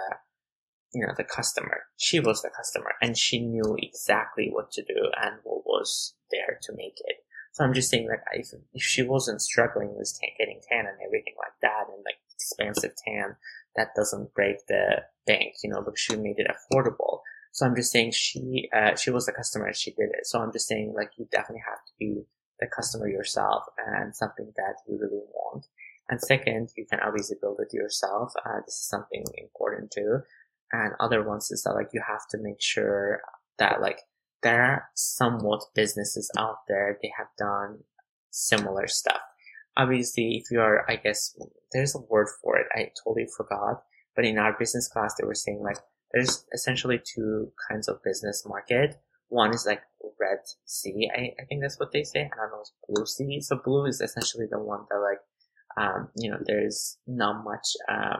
you 0.93 1.05
know, 1.05 1.13
the 1.17 1.23
customer. 1.23 1.81
She 1.97 2.19
was 2.19 2.41
the 2.41 2.51
customer 2.55 2.91
and 3.01 3.17
she 3.17 3.39
knew 3.39 3.75
exactly 3.79 4.49
what 4.51 4.71
to 4.71 4.83
do 4.83 5.09
and 5.21 5.35
what 5.43 5.65
was 5.65 6.15
there 6.31 6.59
to 6.61 6.73
make 6.75 6.97
it. 7.05 7.17
So 7.53 7.63
I'm 7.63 7.73
just 7.73 7.89
saying, 7.91 8.07
like, 8.07 8.21
if, 8.33 8.47
if 8.73 8.81
she 8.81 9.03
wasn't 9.03 9.41
struggling 9.41 9.95
with 9.95 10.11
tan, 10.19 10.29
getting 10.39 10.59
tan 10.67 10.87
and 10.87 10.97
everything 11.05 11.35
like 11.37 11.53
that, 11.61 11.85
and 11.93 12.03
like 12.03 12.17
expensive 12.33 12.93
tan, 13.05 13.35
that 13.75 13.89
doesn't 13.95 14.33
break 14.33 14.65
the 14.67 15.03
bank, 15.27 15.53
you 15.63 15.69
know, 15.69 15.81
because 15.81 15.99
she 15.99 16.15
made 16.15 16.37
it 16.37 16.47
affordable. 16.47 17.19
So 17.51 17.67
I'm 17.67 17.75
just 17.75 17.91
saying 17.91 18.13
she, 18.13 18.69
uh, 18.75 18.95
she 18.95 19.11
was 19.11 19.27
the 19.27 19.33
customer 19.33 19.67
and 19.67 19.75
she 19.75 19.91
did 19.91 20.09
it. 20.13 20.25
So 20.25 20.39
I'm 20.39 20.51
just 20.51 20.67
saying, 20.67 20.93
like, 20.95 21.11
you 21.17 21.27
definitely 21.31 21.63
have 21.67 21.77
to 21.85 21.91
be 21.99 22.23
the 22.59 22.67
customer 22.67 23.07
yourself 23.07 23.63
and 23.85 24.15
something 24.15 24.51
that 24.55 24.75
you 24.87 24.97
really 24.99 25.23
want. 25.33 25.65
And 26.09 26.19
second, 26.19 26.69
you 26.77 26.85
can 26.85 26.99
obviously 26.99 27.37
build 27.41 27.59
it 27.59 27.73
yourself. 27.73 28.33
Uh, 28.45 28.59
this 28.65 28.75
is 28.75 28.87
something 28.87 29.23
important 29.37 29.91
too. 29.91 30.19
And 30.71 30.93
other 30.99 31.23
ones 31.23 31.51
is 31.51 31.63
that 31.63 31.73
like 31.73 31.89
you 31.93 32.01
have 32.07 32.27
to 32.31 32.37
make 32.39 32.61
sure 32.61 33.21
that 33.59 33.81
like 33.81 33.99
there 34.41 34.63
are 34.63 34.89
somewhat 34.95 35.63
businesses 35.73 36.29
out 36.37 36.57
there 36.67 36.99
they 37.01 37.11
have 37.17 37.27
done 37.37 37.79
similar 38.31 38.87
stuff. 38.87 39.21
Obviously, 39.77 40.35
if 40.35 40.51
you 40.51 40.59
are, 40.59 40.89
I 40.89 40.97
guess 40.97 41.35
there's 41.71 41.95
a 41.95 41.99
word 41.99 42.27
for 42.41 42.57
it. 42.57 42.67
I 42.73 42.91
totally 43.03 43.27
forgot. 43.35 43.83
But 44.15 44.25
in 44.25 44.37
our 44.37 44.55
business 44.57 44.87
class, 44.87 45.15
they 45.15 45.25
were 45.25 45.33
saying 45.33 45.61
like 45.63 45.77
there's 46.11 46.45
essentially 46.53 46.99
two 47.03 47.51
kinds 47.69 47.87
of 47.87 48.03
business 48.03 48.45
market. 48.47 49.01
One 49.33 49.51
is 49.53 49.65
like 49.65 49.81
red 50.19 50.41
sea. 50.65 51.09
I, 51.15 51.21
I 51.41 51.45
think 51.45 51.61
that's 51.61 51.79
what 51.79 51.91
they 51.91 52.03
say. 52.03 52.21
I 52.21 52.37
don't 52.37 52.51
know. 52.51 52.61
It's 52.61 52.73
blue 52.87 53.05
sea. 53.05 53.41
So 53.41 53.59
blue 53.63 53.85
is 53.85 53.99
essentially 53.99 54.47
the 54.49 54.59
one 54.59 54.81
that 54.89 54.99
like, 55.09 55.23
um, 55.75 56.09
you 56.15 56.29
know, 56.29 56.37
there's 56.45 56.97
not 57.07 57.43
much, 57.43 57.67
uh, 57.89 58.17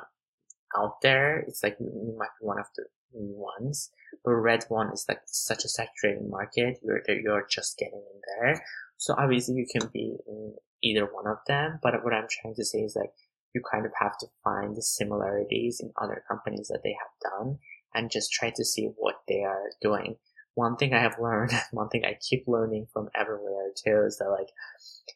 out 0.75 1.01
there. 1.01 1.39
It's 1.47 1.63
like 1.63 1.77
you 1.79 2.15
might 2.17 2.33
be 2.39 2.47
one 2.47 2.59
of 2.59 2.65
the 2.75 2.85
ones. 3.13 3.91
But 4.23 4.31
red 4.31 4.65
one 4.69 4.91
is 4.91 5.05
like 5.07 5.21
such 5.25 5.65
a 5.65 5.69
saturated 5.69 6.27
market. 6.27 6.79
You're 6.83 7.01
you're 7.07 7.45
just 7.49 7.77
getting 7.77 8.03
in 8.13 8.21
there. 8.37 8.63
So 8.97 9.15
obviously 9.17 9.55
you 9.55 9.67
can 9.71 9.89
be 9.93 10.15
in 10.27 10.55
either 10.81 11.05
one 11.05 11.27
of 11.27 11.37
them. 11.47 11.79
But 11.81 12.03
what 12.03 12.13
I'm 12.13 12.27
trying 12.29 12.55
to 12.55 12.65
say 12.65 12.79
is 12.79 12.95
like 12.95 13.11
you 13.53 13.61
kind 13.71 13.85
of 13.85 13.91
have 13.99 14.17
to 14.19 14.27
find 14.43 14.75
the 14.75 14.81
similarities 14.81 15.79
in 15.79 15.91
other 16.01 16.23
companies 16.27 16.69
that 16.69 16.81
they 16.83 16.95
have 16.99 17.31
done 17.31 17.59
and 17.93 18.09
just 18.09 18.31
try 18.31 18.51
to 18.55 18.65
see 18.65 18.89
what 18.97 19.15
they 19.27 19.43
are 19.43 19.69
doing. 19.81 20.15
One 20.55 20.77
thing 20.77 20.93
I 20.93 21.01
have 21.01 21.19
learned, 21.19 21.51
one 21.71 21.89
thing 21.89 22.05
I 22.05 22.17
keep 22.21 22.45
learning 22.47 22.87
from 22.93 23.09
everywhere 23.15 23.71
too 23.75 24.03
is 24.05 24.17
that 24.17 24.29
like, 24.29 24.49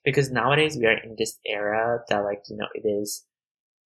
because 0.03 0.31
nowadays 0.31 0.77
we 0.77 0.85
are 0.85 0.97
in 0.97 1.15
this 1.17 1.37
era 1.45 1.99
that 2.09 2.23
like, 2.23 2.43
you 2.49 2.57
know, 2.57 2.67
it 2.73 2.87
is 2.87 3.25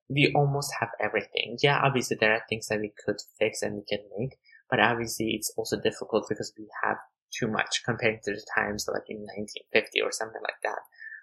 we 0.09 0.31
almost 0.35 0.73
have 0.79 0.89
everything. 0.99 1.57
Yeah, 1.61 1.79
obviously 1.81 2.17
there 2.19 2.33
are 2.33 2.43
things 2.49 2.67
that 2.67 2.79
we 2.79 2.93
could 3.05 3.17
fix 3.39 3.61
and 3.61 3.75
we 3.75 3.83
can 3.87 4.05
make, 4.17 4.37
but 4.69 4.79
obviously 4.79 5.31
it's 5.31 5.53
also 5.55 5.79
difficult 5.79 6.25
because 6.27 6.53
we 6.57 6.67
have 6.83 6.97
too 7.31 7.47
much 7.47 7.83
compared 7.85 8.21
to 8.23 8.31
the 8.31 8.45
times 8.55 8.87
like 8.91 9.07
in 9.07 9.17
1950 9.17 10.01
or 10.01 10.11
something 10.11 10.41
like 10.43 10.59
that. 10.63 10.79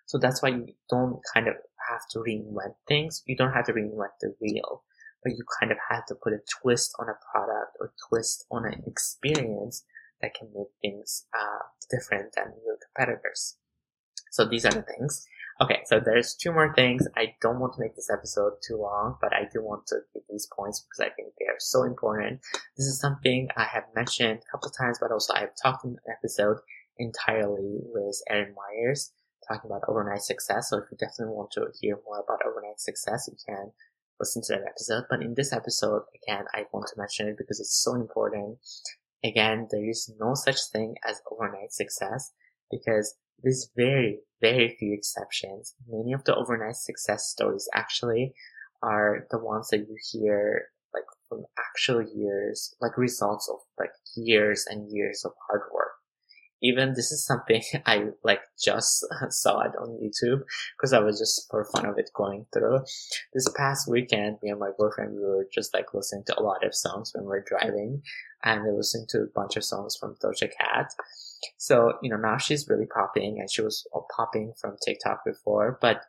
So 0.07 0.19
that's 0.19 0.43
why 0.43 0.49
you 0.49 0.69
don't 0.89 1.21
kind 1.35 1.49
of 1.49 1.55
have 1.91 2.09
to 2.13 2.21
reinvent 2.21 2.77
things. 2.87 3.23
You 3.27 3.37
don't 3.37 3.53
have 3.53 3.67
to 3.67 3.73
reinvent 3.73 4.17
the 4.21 4.35
wheel, 4.41 4.85
but 5.23 5.33
you 5.33 5.45
kind 5.61 5.71
of 5.71 5.79
have 5.91 6.07
to 6.07 6.15
put 6.15 6.33
a 6.33 6.41
twist 6.61 6.95
on 6.99 7.09
a 7.09 7.19
product 7.31 7.77
or 7.79 7.93
twist 8.09 8.47
on 8.51 8.65
an 8.65 8.83
experience 8.87 9.85
that 10.23 10.35
can 10.35 10.49
make 10.55 10.69
things 10.83 11.27
uh, 11.35 11.65
different 11.91 12.35
than 12.35 12.53
your 12.65 12.77
competitors. 12.85 13.57
So 14.31 14.45
these 14.45 14.65
are 14.65 14.73
the 14.73 14.83
things. 14.83 15.27
Okay, 15.61 15.81
so 15.87 15.99
there's 15.99 16.35
two 16.35 16.53
more 16.53 16.73
things. 16.75 17.09
I 17.17 17.35
don't 17.41 17.59
want 17.59 17.75
to 17.75 17.81
make 17.81 17.97
this 17.97 18.11
episode 18.13 18.53
too 18.67 18.77
long, 18.77 19.17
but 19.21 19.33
I 19.33 19.49
do 19.53 19.61
want 19.63 19.89
to 19.89 19.97
give 20.15 20.23
these 20.31 20.49
points 20.55 20.81
because 20.81 21.01
I 21.01 21.13
think 21.15 21.33
they 21.39 21.47
are 21.47 21.59
so 21.59 21.83
important. 21.83 22.41
This 22.77 22.87
is 22.87 23.01
something 23.01 23.49
I 23.57 23.65
have 23.65 23.85
mentioned 23.95 24.39
a 24.39 24.51
couple 24.51 24.71
times, 24.71 24.99
but 25.01 25.11
also 25.11 25.35
I've 25.35 25.57
talked 25.61 25.85
in 25.85 25.93
an 25.93 25.99
episode 26.09 26.59
entirely 26.99 27.81
with 27.93 28.23
Erin 28.31 28.55
Myers 28.55 29.13
talking 29.49 29.71
about 29.71 29.83
overnight 29.89 30.23
success. 30.23 30.71
So 30.71 30.79
if 30.79 30.85
you 30.93 30.99
definitely 30.99 31.35
want 31.35 31.51
to 31.53 31.67
hear 31.81 31.99
more 32.07 32.21
about 32.21 32.47
overnight 32.47 32.81
success, 32.81 33.29
you 33.29 33.37
can 33.47 33.73
listen 34.21 34.43
to 34.43 34.55
that 34.55 34.69
episode. 34.69 35.05
But 35.09 35.23
in 35.23 35.35
this 35.35 35.53
episode, 35.53 36.03
again, 36.23 36.45
I 36.55 36.65
want 36.73 36.87
to 36.89 36.99
mention 36.99 37.29
it 37.29 37.39
because 37.39 37.61
it's 37.61 37.83
so 37.83 37.95
important. 37.95 38.59
Again, 39.25 39.69
there 39.71 39.89
is 39.89 40.13
no 40.21 40.35
such 40.35 40.59
thing 40.73 40.97
as 41.07 41.21
overnight 41.31 41.73
success 41.73 42.33
because 42.71 43.17
there's 43.43 43.71
very, 43.77 44.21
very 44.41 44.77
few 44.79 44.93
exceptions, 44.95 45.75
many 45.89 46.13
of 46.13 46.25
the 46.25 46.35
overnight 46.35 46.77
success 46.77 47.29
stories 47.29 47.69
actually 47.75 48.35
are 48.83 49.27
the 49.31 49.39
ones 49.39 49.69
that 49.69 49.79
you 49.79 49.97
hear 50.11 50.69
like 50.95 51.05
from 51.29 51.45
actual 51.59 52.03
years, 52.03 52.75
like 52.81 52.97
results 52.97 53.49
of 53.49 53.59
like 53.79 53.91
years 54.17 54.65
and 54.69 54.91
years 54.91 55.25
of 55.25 55.33
hard 55.49 55.63
work. 55.73 55.88
Even 56.63 56.95
this 56.95 57.13
is 57.13 57.25
something 57.25 57.63
I 57.87 58.09
like 58.25 58.41
just 58.61 59.07
saw 59.31 59.61
it 59.61 59.73
on 59.81 60.01
YouTube 60.03 60.43
because 60.77 60.93
I 60.93 61.01
was 61.01 61.19
just 61.19 61.49
for 61.51 61.65
fun 61.65 61.87
of 61.87 61.99
it 61.99 62.11
going 62.15 62.47
through. 62.53 62.81
This 63.33 63.49
past 63.57 63.89
weekend, 63.89 64.39
me 64.43 64.51
and 64.51 64.61
my 64.61 64.71
boyfriend, 64.77 65.15
we 65.15 65.25
were 65.25 65.47
just 65.53 65.75
like 65.75 65.95
listening 65.95 66.25
to 66.27 66.39
a 66.39 66.43
lot 66.43 66.65
of 66.65 66.75
songs 66.75 67.13
when 67.15 67.25
we 67.25 67.29
we're 67.29 67.45
driving 67.45 68.03
and 68.45 68.63
we 68.65 68.71
listened 68.71 69.09
to 69.11 69.23
a 69.23 69.27
bunch 69.35 69.57
of 69.57 69.65
songs 69.65 69.97
from 69.97 70.17
Doja 70.23 70.49
Cat 70.59 70.93
so, 71.57 71.99
you 72.03 72.11
know, 72.11 72.17
now 72.17 72.39
she's 72.39 72.69
really 72.69 72.87
popping 72.87 73.41
and 73.41 73.51
she 73.51 73.63
was 73.63 73.87
popping 74.15 74.53
from 74.61 74.77
TikTok 74.85 75.25
before, 75.25 75.79
but 75.81 76.03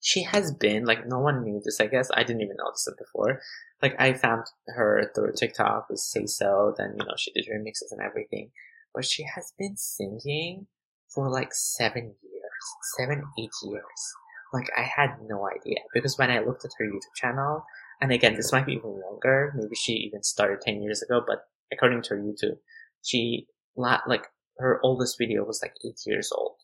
she 0.00 0.22
has 0.24 0.52
been 0.52 0.84
like 0.84 1.06
no 1.06 1.20
one 1.20 1.44
knew 1.44 1.60
this. 1.64 1.80
I 1.80 1.86
guess 1.86 2.10
I 2.12 2.24
didn't 2.24 2.42
even 2.42 2.56
notice 2.56 2.88
it 2.88 2.98
before. 2.98 3.40
Like 3.80 4.00
I 4.00 4.14
found 4.14 4.44
her 4.68 5.10
through 5.14 5.34
TikTok 5.36 5.88
with 5.88 6.00
Say 6.00 6.26
So, 6.26 6.74
then 6.76 6.96
you 6.98 7.04
know 7.04 7.14
she 7.16 7.32
did 7.32 7.46
remixes 7.48 7.92
and 7.92 8.00
everything. 8.00 8.50
But 8.94 9.04
she 9.04 9.24
has 9.34 9.52
been 9.58 9.76
singing 9.76 10.66
for 11.08 11.30
like 11.30 11.52
seven 11.52 12.14
years, 12.22 12.64
seven 12.98 13.22
eight 13.38 13.50
years. 13.62 14.14
Like 14.52 14.70
I 14.76 14.82
had 14.82 15.16
no 15.26 15.48
idea 15.48 15.78
because 15.94 16.18
when 16.18 16.30
I 16.30 16.40
looked 16.40 16.64
at 16.64 16.72
her 16.78 16.84
YouTube 16.84 17.14
channel, 17.16 17.64
and 18.00 18.12
again 18.12 18.34
this 18.34 18.52
might 18.52 18.66
be 18.66 18.74
even 18.74 19.00
longer. 19.00 19.52
Maybe 19.56 19.74
she 19.74 19.92
even 19.92 20.22
started 20.22 20.60
ten 20.60 20.82
years 20.82 21.02
ago, 21.02 21.22
but 21.26 21.44
according 21.72 22.02
to 22.02 22.10
her 22.10 22.20
YouTube, 22.20 22.58
she 23.02 23.46
like 23.76 24.26
her 24.58 24.80
oldest 24.82 25.16
video 25.18 25.44
was 25.44 25.60
like 25.62 25.74
eight 25.84 26.00
years 26.06 26.30
old. 26.32 26.56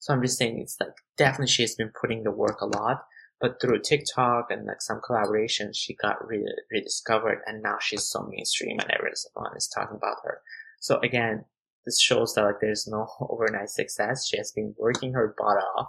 So 0.00 0.12
I'm 0.12 0.22
just 0.22 0.38
saying 0.38 0.58
it's 0.58 0.76
like 0.80 0.94
definitely 1.16 1.48
she 1.48 1.62
has 1.62 1.74
been 1.74 1.92
putting 2.00 2.22
the 2.22 2.30
work 2.30 2.60
a 2.60 2.66
lot, 2.66 3.04
but 3.40 3.60
through 3.60 3.80
TikTok 3.80 4.48
and 4.50 4.66
like 4.66 4.80
some 4.80 5.00
collaborations, 5.00 5.74
she 5.74 5.94
got 5.94 6.26
re- 6.26 6.44
rediscovered 6.70 7.38
and 7.46 7.62
now 7.62 7.76
she's 7.80 8.04
so 8.04 8.28
mainstream 8.30 8.78
and 8.78 8.90
everyone 8.90 9.56
is 9.56 9.70
talking 9.72 9.96
about 9.96 10.18
her. 10.24 10.40
So 10.80 10.98
again, 11.00 11.44
this 11.84 12.00
shows 12.00 12.34
that 12.34 12.44
like 12.44 12.60
there's 12.60 12.86
no 12.86 13.08
overnight 13.20 13.70
success. 13.70 14.26
She 14.26 14.36
has 14.36 14.52
been 14.52 14.74
working 14.78 15.12
her 15.14 15.34
butt 15.38 15.58
off 15.76 15.88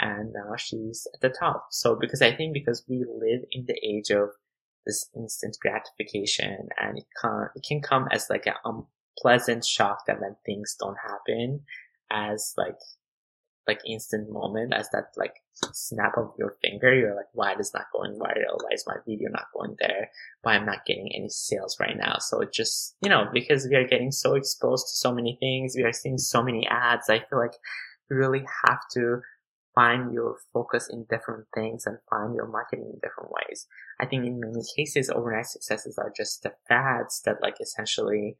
and 0.00 0.32
now 0.32 0.56
she's 0.56 1.06
at 1.14 1.20
the 1.20 1.28
top. 1.28 1.66
So 1.70 1.96
because 1.96 2.22
I 2.22 2.34
think 2.34 2.54
because 2.54 2.84
we 2.88 3.04
live 3.08 3.42
in 3.52 3.66
the 3.66 3.78
age 3.84 4.10
of 4.10 4.30
this 4.86 5.08
instant 5.16 5.56
gratification 5.60 6.68
and 6.80 6.98
it 6.98 7.06
can, 7.20 7.48
it 7.54 7.64
can 7.66 7.80
come 7.80 8.08
as 8.10 8.26
like 8.28 8.46
a 8.46 8.54
unpleasant 8.64 9.64
shock 9.64 10.06
that 10.06 10.20
when 10.20 10.36
things 10.44 10.76
don't 10.78 10.96
happen 11.02 11.60
as 12.10 12.54
like 12.56 12.76
like 13.66 13.80
instant 13.86 14.30
moment 14.30 14.72
as 14.74 14.88
that 14.90 15.06
like 15.16 15.36
snap 15.72 16.12
of 16.16 16.32
your 16.38 16.56
finger 16.62 16.94
you're 16.94 17.14
like 17.14 17.28
why 17.32 17.54
is 17.54 17.72
not 17.72 17.86
going 17.92 18.12
viral 18.14 18.62
why 18.62 18.70
is 18.72 18.84
my 18.86 18.96
video 19.06 19.28
not 19.30 19.46
going 19.54 19.76
there 19.80 20.10
why 20.42 20.54
i'm 20.54 20.66
not 20.66 20.84
getting 20.86 21.10
any 21.14 21.28
sales 21.28 21.76
right 21.80 21.96
now 21.96 22.16
so 22.18 22.40
it 22.40 22.52
just 22.52 22.96
you 23.02 23.08
know 23.08 23.26
because 23.32 23.66
we 23.68 23.76
are 23.76 23.86
getting 23.86 24.10
so 24.10 24.34
exposed 24.34 24.86
to 24.86 24.96
so 24.96 25.14
many 25.14 25.36
things 25.40 25.74
we 25.76 25.82
are 25.82 25.92
seeing 25.92 26.18
so 26.18 26.42
many 26.42 26.66
ads 26.68 27.08
i 27.08 27.18
feel 27.18 27.38
like 27.38 27.54
we 28.10 28.16
really 28.16 28.44
have 28.66 28.80
to 28.92 29.20
find 29.74 30.12
your 30.12 30.36
focus 30.52 30.88
in 30.90 31.04
different 31.10 31.46
things 31.54 31.84
and 31.86 31.98
find 32.08 32.34
your 32.34 32.46
marketing 32.46 32.90
in 32.92 33.00
different 33.02 33.30
ways. 33.30 33.66
I 34.00 34.06
think 34.06 34.24
in 34.24 34.40
many 34.40 34.62
cases, 34.76 35.10
overnight 35.10 35.46
successes 35.46 35.98
are 35.98 36.12
just 36.16 36.42
the 36.42 36.52
fads 36.68 37.22
that 37.22 37.42
like 37.42 37.56
essentially 37.60 38.36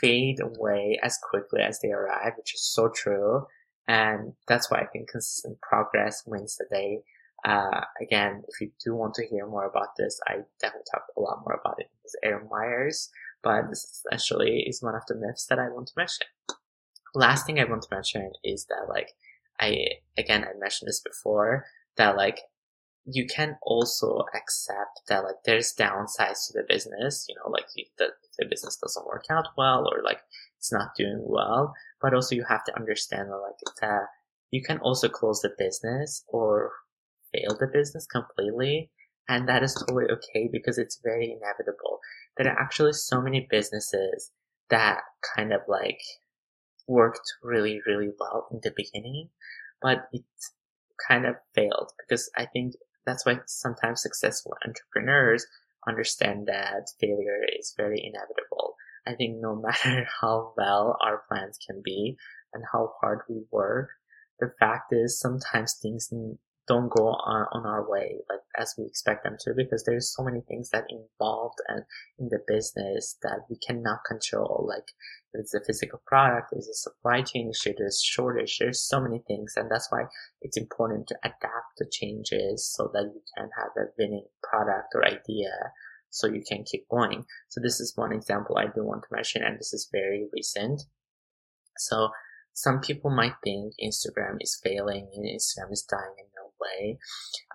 fade 0.00 0.40
away 0.40 0.98
as 1.02 1.18
quickly 1.30 1.60
as 1.62 1.80
they 1.80 1.90
arrive, 1.90 2.32
which 2.36 2.54
is 2.54 2.62
so 2.62 2.88
true. 2.88 3.46
And 3.88 4.34
that's 4.46 4.70
why 4.70 4.80
I 4.80 4.86
think 4.86 5.08
consistent 5.08 5.60
progress 5.62 6.22
wins 6.26 6.56
the 6.56 6.66
day. 6.70 7.00
Uh, 7.44 7.80
again, 8.02 8.42
if 8.48 8.60
you 8.60 8.70
do 8.84 8.94
want 8.94 9.14
to 9.14 9.26
hear 9.26 9.46
more 9.46 9.64
about 9.64 9.96
this, 9.96 10.20
I 10.26 10.40
definitely 10.60 10.84
talk 10.92 11.04
a 11.16 11.20
lot 11.20 11.42
more 11.46 11.58
about 11.58 11.80
it 11.80 11.90
with 12.02 12.14
Aaron 12.22 12.48
Myers, 12.50 13.10
but 13.42 13.68
this 13.70 14.02
essentially 14.06 14.64
is 14.68 14.82
one 14.82 14.94
of 14.94 15.02
the 15.08 15.14
myths 15.14 15.46
that 15.46 15.58
I 15.58 15.68
want 15.70 15.86
to 15.88 15.94
mention. 15.96 16.26
Last 17.14 17.46
thing 17.46 17.58
I 17.58 17.64
want 17.64 17.82
to 17.82 17.94
mention 17.94 18.32
is 18.44 18.66
that 18.66 18.88
like, 18.88 19.12
I, 19.60 19.86
again, 20.18 20.44
I 20.44 20.58
mentioned 20.58 20.88
this 20.88 21.00
before, 21.00 21.64
that 21.96 22.16
like, 22.16 22.40
you 23.10 23.26
can 23.26 23.56
also 23.62 24.26
accept 24.34 25.00
that 25.08 25.24
like 25.24 25.36
there's 25.46 25.74
downsides 25.74 26.46
to 26.46 26.52
the 26.54 26.64
business, 26.68 27.24
you 27.26 27.34
know, 27.36 27.50
like 27.50 27.64
the, 27.96 28.08
the 28.38 28.44
business 28.44 28.76
doesn't 28.76 29.06
work 29.06 29.24
out 29.30 29.48
well 29.56 29.88
or 29.90 30.02
like 30.02 30.20
it's 30.58 30.72
not 30.72 30.94
doing 30.96 31.22
well, 31.24 31.74
but 32.00 32.14
also 32.14 32.34
you 32.34 32.44
have 32.48 32.64
to 32.64 32.76
understand 32.76 33.30
like 33.30 33.74
that 33.80 34.06
you 34.50 34.62
can 34.62 34.78
also 34.78 35.08
close 35.08 35.40
the 35.40 35.50
business 35.58 36.24
or 36.28 36.72
fail 37.32 37.56
the 37.58 37.66
business 37.66 38.06
completely. 38.06 38.90
And 39.28 39.48
that 39.48 39.62
is 39.62 39.74
totally 39.74 40.06
okay 40.10 40.48
because 40.50 40.78
it's 40.78 41.00
very 41.04 41.26
inevitable. 41.30 42.00
There 42.36 42.50
are 42.50 42.58
actually 42.58 42.94
so 42.94 43.20
many 43.20 43.46
businesses 43.50 44.30
that 44.70 45.00
kind 45.36 45.52
of 45.52 45.60
like 45.68 46.00
worked 46.86 47.34
really, 47.42 47.80
really 47.86 48.10
well 48.18 48.48
in 48.50 48.60
the 48.62 48.72
beginning, 48.74 49.28
but 49.82 50.08
it 50.12 50.24
kind 51.06 51.26
of 51.26 51.36
failed 51.54 51.92
because 51.98 52.30
I 52.36 52.46
think 52.46 52.74
that's 53.06 53.26
why 53.26 53.40
sometimes 53.46 54.02
successful 54.02 54.54
entrepreneurs 54.66 55.46
understand 55.86 56.46
that 56.46 56.88
failure 57.00 57.40
is 57.58 57.74
very 57.76 58.02
inevitable. 58.02 58.47
I 59.08 59.14
think 59.14 59.38
no 59.40 59.56
matter 59.62 60.06
how 60.20 60.52
well 60.56 60.96
our 61.00 61.22
plans 61.28 61.58
can 61.66 61.82
be 61.84 62.16
and 62.52 62.64
how 62.72 62.92
hard 63.00 63.20
we 63.28 63.42
work, 63.50 63.90
the 64.38 64.52
fact 64.60 64.92
is 64.92 65.18
sometimes 65.18 65.78
things 65.80 66.12
don't 66.68 66.90
go 66.90 67.08
on, 67.08 67.46
on 67.52 67.66
our 67.66 67.90
way 67.90 68.18
like 68.28 68.40
as 68.58 68.74
we 68.76 68.84
expect 68.84 69.24
them 69.24 69.36
to 69.40 69.54
because 69.56 69.84
there's 69.84 70.14
so 70.14 70.22
many 70.22 70.42
things 70.42 70.68
that 70.70 70.84
involved 70.90 71.58
and 71.66 71.82
in 72.18 72.28
the 72.28 72.38
business 72.46 73.16
that 73.22 73.40
we 73.48 73.56
cannot 73.66 74.04
control 74.06 74.66
like 74.68 74.92
if 75.32 75.40
it's 75.40 75.54
a 75.54 75.64
physical 75.66 76.00
product 76.06 76.48
there's 76.52 76.68
a 76.68 76.74
supply 76.74 77.22
chain 77.22 77.50
issue 77.50 77.72
there's 77.78 78.02
shortage 78.02 78.58
there's 78.60 78.86
so 78.86 79.00
many 79.00 79.22
things 79.26 79.54
and 79.56 79.70
that's 79.70 79.90
why 79.90 80.02
it's 80.42 80.58
important 80.58 81.08
to 81.08 81.16
adapt 81.24 81.72
to 81.78 81.86
changes 81.90 82.70
so 82.70 82.90
that 82.92 83.10
you 83.14 83.22
can 83.36 83.48
have 83.56 83.72
a 83.78 83.88
winning 83.98 84.26
product 84.42 84.88
or 84.94 85.04
idea 85.04 85.72
so 86.10 86.26
you 86.26 86.42
can 86.48 86.64
keep 86.64 86.88
going 86.88 87.24
so 87.48 87.60
this 87.60 87.80
is 87.80 87.96
one 87.96 88.12
example 88.12 88.56
i 88.58 88.64
do 88.64 88.84
want 88.84 89.02
to 89.02 89.14
mention 89.14 89.42
and 89.42 89.58
this 89.58 89.72
is 89.72 89.88
very 89.92 90.26
recent 90.32 90.82
so 91.78 92.10
some 92.58 92.80
people 92.80 93.10
might 93.10 93.34
think 93.44 93.74
Instagram 93.80 94.38
is 94.40 94.60
failing 94.64 95.08
and 95.14 95.24
Instagram 95.24 95.70
is 95.70 95.86
dying 95.88 96.14
in 96.18 96.26
no 96.34 96.50
way. 96.60 96.98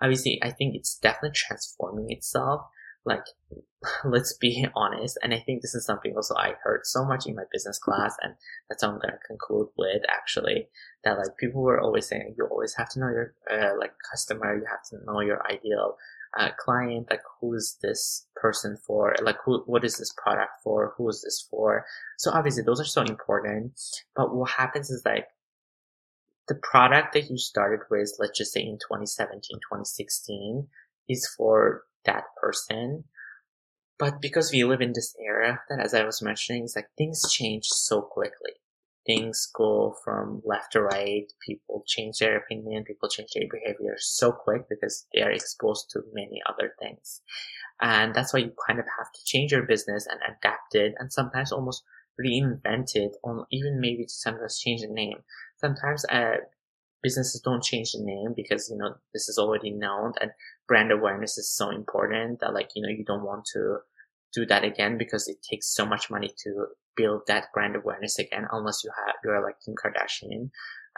Obviously, 0.00 0.40
I 0.42 0.50
think 0.50 0.74
it's 0.74 0.96
definitely 0.96 1.32
transforming 1.34 2.06
itself. 2.08 2.62
Like, 3.04 3.24
let's 4.06 4.34
be 4.38 4.66
honest. 4.74 5.18
And 5.22 5.34
I 5.34 5.40
think 5.40 5.60
this 5.60 5.74
is 5.74 5.84
something 5.84 6.14
also 6.16 6.34
I 6.36 6.54
heard 6.62 6.80
so 6.84 7.04
much 7.04 7.26
in 7.26 7.34
my 7.34 7.42
business 7.52 7.78
class. 7.78 8.16
And 8.22 8.34
that's 8.70 8.82
how 8.82 8.92
I'm 8.92 8.98
going 8.98 9.12
to 9.12 9.28
conclude 9.28 9.68
with 9.76 10.00
actually 10.08 10.68
that 11.04 11.18
like 11.18 11.36
people 11.38 11.60
were 11.60 11.82
always 11.82 12.08
saying 12.08 12.34
you 12.38 12.46
always 12.50 12.74
have 12.76 12.88
to 12.90 13.00
know 13.00 13.10
your, 13.10 13.34
uh, 13.50 13.78
like 13.78 13.92
customer. 14.10 14.56
You 14.56 14.64
have 14.70 14.84
to 14.88 15.04
know 15.04 15.20
your 15.20 15.46
ideal 15.46 15.96
uh, 16.38 16.50
client, 16.58 17.08
like 17.10 17.22
who 17.40 17.54
is 17.54 17.78
this 17.82 18.26
person 18.36 18.76
for, 18.86 19.14
like 19.22 19.36
who, 19.44 19.62
what 19.66 19.84
is 19.84 19.96
this 19.98 20.12
product 20.16 20.52
for, 20.62 20.94
who 20.96 21.08
is 21.08 21.22
this 21.22 21.46
for. 21.50 21.84
So 22.18 22.30
obviously 22.32 22.62
those 22.62 22.80
are 22.80 22.84
so 22.84 23.02
important. 23.02 23.80
But 24.16 24.34
what 24.34 24.50
happens 24.50 24.90
is 24.90 25.02
like 25.04 25.28
the 26.48 26.54
product 26.56 27.14
that 27.14 27.30
you 27.30 27.38
started 27.38 27.80
with, 27.90 28.14
let's 28.18 28.36
just 28.36 28.52
say 28.52 28.60
in 28.60 28.78
2017, 28.78 29.40
2016, 29.42 30.68
is 31.08 31.28
for 31.36 31.82
that 32.04 32.24
person. 32.40 33.04
But 33.98 34.20
because 34.20 34.52
we 34.52 34.64
live 34.64 34.80
in 34.80 34.92
this 34.92 35.14
era 35.24 35.60
that, 35.68 35.80
as 35.80 35.94
I 35.94 36.04
was 36.04 36.20
mentioning, 36.20 36.64
is 36.64 36.74
like 36.76 36.88
things 36.98 37.22
change 37.30 37.66
so 37.66 38.02
quickly. 38.02 38.52
Things 39.06 39.48
go 39.54 39.96
from 40.04 40.42
left 40.44 40.72
to 40.72 40.82
right. 40.82 41.26
People 41.44 41.84
change 41.86 42.18
their 42.18 42.38
opinion. 42.38 42.84
People 42.84 43.08
change 43.08 43.30
their 43.34 43.48
behavior 43.50 43.94
so 43.98 44.32
quick 44.32 44.62
because 44.68 45.06
they 45.12 45.22
are 45.22 45.30
exposed 45.30 45.90
to 45.90 46.00
many 46.12 46.40
other 46.48 46.72
things. 46.80 47.20
And 47.82 48.14
that's 48.14 48.32
why 48.32 48.40
you 48.40 48.52
kind 48.66 48.78
of 48.78 48.86
have 48.98 49.12
to 49.12 49.20
change 49.24 49.52
your 49.52 49.64
business 49.64 50.06
and 50.06 50.20
adapt 50.22 50.74
it 50.74 50.94
and 50.98 51.12
sometimes 51.12 51.52
almost 51.52 51.82
reinvent 52.20 52.94
it 52.94 53.16
or 53.22 53.46
even 53.50 53.80
maybe 53.80 54.04
sometimes 54.06 54.60
change 54.60 54.82
the 54.82 54.88
name 54.88 55.18
sometimes 55.56 56.04
uh, 56.06 56.36
businesses 57.02 57.40
don't 57.40 57.62
change 57.62 57.92
the 57.92 58.02
name 58.02 58.32
because 58.36 58.68
you 58.70 58.76
know 58.76 58.94
this 59.12 59.28
is 59.28 59.38
already 59.38 59.70
known 59.70 60.12
and 60.20 60.30
brand 60.68 60.92
awareness 60.92 61.36
is 61.36 61.54
so 61.54 61.70
important 61.70 62.40
that 62.40 62.54
like 62.54 62.70
you 62.74 62.82
know 62.82 62.88
you 62.88 63.04
don't 63.04 63.24
want 63.24 63.44
to 63.44 63.78
do 64.32 64.46
that 64.46 64.64
again 64.64 64.96
because 64.98 65.28
it 65.28 65.36
takes 65.48 65.74
so 65.74 65.84
much 65.84 66.10
money 66.10 66.32
to 66.42 66.66
build 66.96 67.22
that 67.26 67.52
brand 67.52 67.76
awareness 67.76 68.18
again 68.18 68.46
unless 68.52 68.82
you 68.84 68.90
have 69.06 69.14
you're 69.24 69.42
like 69.42 69.56
Kim 69.64 69.74
Kardashian 69.74 70.50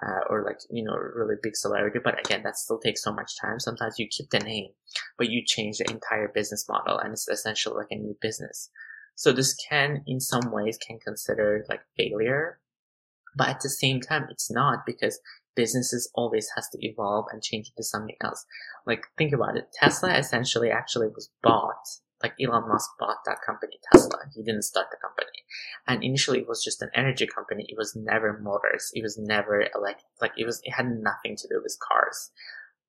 uh, 0.06 0.20
or 0.28 0.44
like 0.44 0.58
you 0.70 0.84
know 0.84 0.94
really 0.94 1.36
big 1.42 1.56
celebrity 1.56 1.98
but 2.02 2.18
again 2.18 2.42
that 2.42 2.56
still 2.56 2.78
takes 2.78 3.02
so 3.02 3.12
much 3.12 3.32
time 3.40 3.58
sometimes 3.58 3.98
you 3.98 4.06
keep 4.08 4.30
the 4.30 4.38
name 4.38 4.68
but 5.18 5.30
you 5.30 5.42
change 5.44 5.78
the 5.78 5.90
entire 5.90 6.28
business 6.28 6.66
model 6.68 6.98
and 6.98 7.12
it's 7.12 7.28
essentially 7.28 7.76
like 7.76 7.90
a 7.90 7.96
new 7.96 8.16
business 8.20 8.70
so 9.14 9.32
this 9.32 9.54
can 9.68 10.02
in 10.06 10.20
some 10.20 10.50
ways 10.52 10.78
can 10.86 10.98
consider 10.98 11.64
like 11.68 11.80
failure 11.96 12.60
but 13.36 13.48
at 13.48 13.60
the 13.60 13.68
same 13.68 14.00
time, 14.00 14.26
it's 14.30 14.50
not 14.50 14.86
because 14.86 15.20
businesses 15.54 16.10
always 16.14 16.48
has 16.56 16.68
to 16.70 16.78
evolve 16.80 17.26
and 17.30 17.42
change 17.42 17.68
into 17.68 17.86
something 17.86 18.16
else. 18.22 18.44
Like, 18.86 19.06
think 19.18 19.32
about 19.32 19.56
it. 19.56 19.68
Tesla 19.74 20.16
essentially 20.16 20.70
actually 20.70 21.08
was 21.08 21.30
bought. 21.42 21.86
Like 22.22 22.34
Elon 22.40 22.68
Musk 22.68 22.90
bought 22.98 23.24
that 23.26 23.42
company, 23.44 23.78
Tesla. 23.92 24.18
He 24.34 24.42
didn't 24.42 24.62
start 24.62 24.86
the 24.90 24.96
company. 24.96 25.44
And 25.86 26.02
initially 26.02 26.40
it 26.40 26.48
was 26.48 26.64
just 26.64 26.82
an 26.82 26.90
energy 26.94 27.26
company. 27.26 27.66
It 27.68 27.76
was 27.76 27.94
never 27.94 28.38
motors. 28.38 28.90
It 28.94 29.02
was 29.02 29.18
never 29.18 29.66
like, 29.80 29.98
like 30.20 30.32
it 30.36 30.46
was, 30.46 30.60
it 30.64 30.72
had 30.72 30.86
nothing 30.86 31.36
to 31.36 31.48
do 31.48 31.60
with 31.62 31.76
cars. 31.78 32.30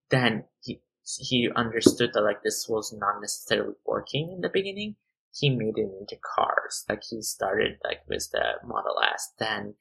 Then 0.09 0.45
he, 0.61 0.81
he 1.03 1.49
understood 1.55 2.11
that 2.13 2.21
like 2.21 2.43
this 2.43 2.67
was 2.69 2.95
not 2.97 3.21
necessarily 3.21 3.75
working 3.85 4.31
in 4.31 4.41
the 4.41 4.49
beginning. 4.49 4.95
He 5.33 5.49
made 5.49 5.77
it 5.77 5.89
into 5.99 6.15
cars. 6.35 6.85
Like 6.89 7.03
he 7.09 7.21
started 7.21 7.77
like 7.83 8.01
with 8.07 8.29
the 8.31 8.65
Model 8.65 8.95
S. 9.13 9.33
Then 9.39 9.75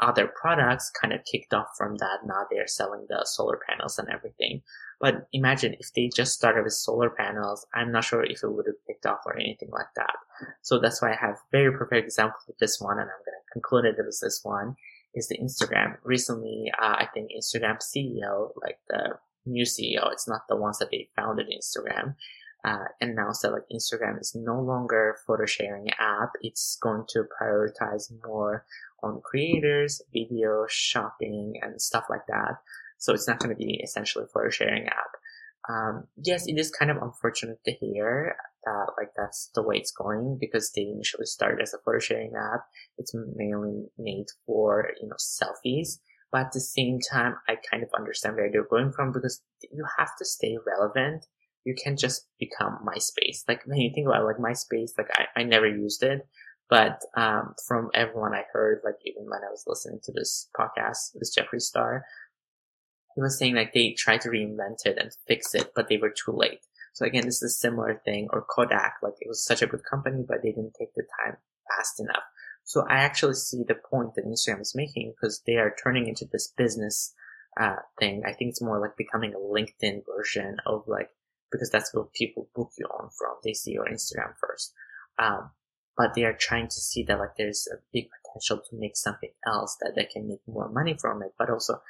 other 0.00 0.26
products 0.26 0.90
kind 0.90 1.12
of 1.12 1.20
kicked 1.30 1.52
off 1.52 1.68
from 1.76 1.96
that. 1.96 2.20
Now 2.26 2.46
they're 2.50 2.66
selling 2.66 3.06
the 3.08 3.24
solar 3.24 3.60
panels 3.68 3.98
and 3.98 4.08
everything. 4.08 4.62
But 5.00 5.28
imagine 5.32 5.76
if 5.78 5.92
they 5.94 6.10
just 6.14 6.34
started 6.34 6.64
with 6.64 6.72
solar 6.72 7.10
panels, 7.10 7.66
I'm 7.74 7.92
not 7.92 8.04
sure 8.04 8.22
if 8.22 8.42
it 8.42 8.52
would 8.52 8.66
have 8.66 8.86
picked 8.86 9.06
off 9.06 9.20
or 9.26 9.36
anything 9.36 9.70
like 9.70 9.92
that. 9.96 10.14
So 10.62 10.78
that's 10.78 11.00
why 11.00 11.12
I 11.12 11.16
have 11.16 11.38
very 11.52 11.72
perfect 11.72 12.04
example 12.04 12.38
of 12.48 12.54
this 12.58 12.80
one, 12.80 12.98
and 12.98 13.08
I'm 13.08 13.24
going 13.24 13.38
to 13.38 13.52
conclude 13.52 13.84
it 13.86 13.96
with 13.98 14.18
this 14.20 14.40
one 14.42 14.76
is 15.14 15.28
the 15.28 15.38
Instagram. 15.38 15.96
Recently, 16.04 16.70
uh, 16.80 16.96
I 16.98 17.08
think 17.12 17.30
Instagram 17.30 17.78
CEO, 17.78 18.50
like 18.62 18.78
the 18.88 19.18
new 19.46 19.64
CEO, 19.64 20.12
it's 20.12 20.28
not 20.28 20.42
the 20.48 20.56
ones 20.56 20.78
that 20.78 20.90
they 20.90 21.08
founded 21.16 21.48
Instagram, 21.48 22.14
uh, 22.64 22.84
announced 23.00 23.42
that 23.42 23.52
like 23.52 23.62
Instagram 23.72 24.20
is 24.20 24.34
no 24.34 24.60
longer 24.60 25.16
photo 25.26 25.46
sharing 25.46 25.90
app. 25.98 26.30
It's 26.42 26.78
going 26.82 27.04
to 27.10 27.24
prioritize 27.40 28.12
more 28.24 28.64
on 29.02 29.20
creators, 29.22 30.02
video, 30.12 30.66
shopping, 30.68 31.54
and 31.62 31.80
stuff 31.80 32.04
like 32.10 32.26
that. 32.28 32.56
So 32.98 33.14
it's 33.14 33.26
not 33.26 33.38
going 33.38 33.54
to 33.54 33.56
be 33.56 33.80
essentially 33.82 34.26
photo 34.32 34.50
sharing 34.50 34.86
app. 34.86 35.10
Um, 35.68 36.04
yes, 36.16 36.46
it 36.46 36.58
is 36.58 36.70
kind 36.70 36.90
of 36.90 36.98
unfortunate 37.02 37.60
to 37.64 37.72
hear 37.72 38.36
that 38.64 38.86
like 38.98 39.10
that's 39.16 39.50
the 39.54 39.62
way 39.62 39.76
it's 39.76 39.92
going 39.92 40.36
because 40.38 40.70
they 40.72 40.82
initially 40.82 41.26
started 41.26 41.62
as 41.62 41.72
a 41.72 41.78
photo 41.78 41.98
sharing 41.98 42.32
app. 42.34 42.64
It's 42.98 43.14
mainly 43.14 43.86
made 43.98 44.26
for, 44.46 44.90
you 45.00 45.08
know, 45.08 45.16
selfies. 45.16 45.98
But 46.32 46.46
at 46.46 46.52
the 46.52 46.60
same 46.60 47.00
time, 47.00 47.36
I 47.48 47.56
kind 47.70 47.82
of 47.82 47.88
understand 47.96 48.36
where 48.36 48.50
they're 48.50 48.64
going 48.68 48.92
from 48.92 49.12
because 49.12 49.42
you 49.62 49.84
have 49.98 50.10
to 50.18 50.24
stay 50.24 50.56
relevant. 50.64 51.26
You 51.64 51.74
can't 51.74 51.98
just 51.98 52.26
become 52.38 52.78
MySpace. 52.86 53.42
Like 53.46 53.62
when 53.66 53.78
you 53.78 53.90
think 53.94 54.06
about 54.06 54.22
it, 54.22 54.24
like 54.24 54.36
MySpace, 54.36 54.92
like 54.96 55.10
I, 55.14 55.40
I 55.40 55.42
never 55.44 55.66
used 55.66 56.02
it. 56.02 56.26
But 56.68 57.00
um, 57.16 57.54
from 57.66 57.90
everyone 57.94 58.32
I 58.32 58.44
heard, 58.52 58.80
like 58.84 58.94
even 59.04 59.24
when 59.24 59.40
I 59.42 59.50
was 59.50 59.64
listening 59.66 60.00
to 60.04 60.12
this 60.12 60.48
podcast, 60.58 61.12
this 61.14 61.36
Jeffree 61.36 61.60
Star, 61.60 62.04
he 63.16 63.20
was 63.20 63.38
saying 63.38 63.56
like 63.56 63.72
they 63.72 63.92
tried 63.98 64.20
to 64.22 64.28
reinvent 64.28 64.86
it 64.86 64.96
and 64.96 65.10
fix 65.26 65.54
it, 65.54 65.72
but 65.74 65.88
they 65.88 65.96
were 65.96 66.10
too 66.10 66.32
late. 66.32 66.60
So 66.92 67.04
again, 67.04 67.24
this 67.24 67.42
is 67.42 67.54
a 67.54 67.58
similar 67.58 68.00
thing. 68.04 68.28
Or 68.32 68.46
Kodak, 68.48 68.94
like 69.02 69.14
it 69.20 69.28
was 69.28 69.44
such 69.44 69.62
a 69.62 69.66
good 69.66 69.82
company, 69.84 70.24
but 70.26 70.42
they 70.42 70.50
didn't 70.50 70.76
take 70.78 70.94
the 70.94 71.04
time 71.24 71.36
fast 71.68 72.00
enough. 72.00 72.22
So 72.64 72.86
I 72.88 72.98
actually 72.98 73.34
see 73.34 73.64
the 73.66 73.74
point 73.74 74.14
that 74.14 74.24
Instagram 74.24 74.60
is 74.60 74.74
making 74.74 75.14
because 75.16 75.42
they 75.46 75.56
are 75.56 75.74
turning 75.82 76.06
into 76.06 76.24
this 76.30 76.52
business 76.56 77.14
uh, 77.60 77.76
thing. 77.98 78.22
I 78.24 78.32
think 78.32 78.50
it's 78.50 78.62
more 78.62 78.80
like 78.80 78.96
becoming 78.96 79.34
a 79.34 79.38
LinkedIn 79.38 80.02
version 80.06 80.58
of 80.66 80.84
like, 80.86 81.10
because 81.50 81.70
that's 81.70 81.92
what 81.94 82.12
people 82.12 82.48
book 82.54 82.70
you 82.78 82.86
on 82.86 83.10
from. 83.18 83.36
They 83.44 83.54
see 83.54 83.72
your 83.72 83.86
Instagram 83.86 84.34
first. 84.40 84.72
Um, 85.18 85.50
but 85.96 86.14
they 86.14 86.24
are 86.24 86.32
trying 86.32 86.68
to 86.68 86.80
see 86.80 87.02
that 87.04 87.18
like 87.18 87.36
there's 87.36 87.68
a 87.72 87.76
big 87.92 88.08
potential 88.22 88.58
to 88.58 88.76
make 88.76 88.96
something 88.96 89.30
else 89.46 89.76
that 89.80 89.92
they 89.94 90.04
can 90.04 90.28
make 90.28 90.40
more 90.46 90.70
money 90.70 90.96
from 90.98 91.22
it, 91.22 91.34
but 91.38 91.50
also 91.50 91.82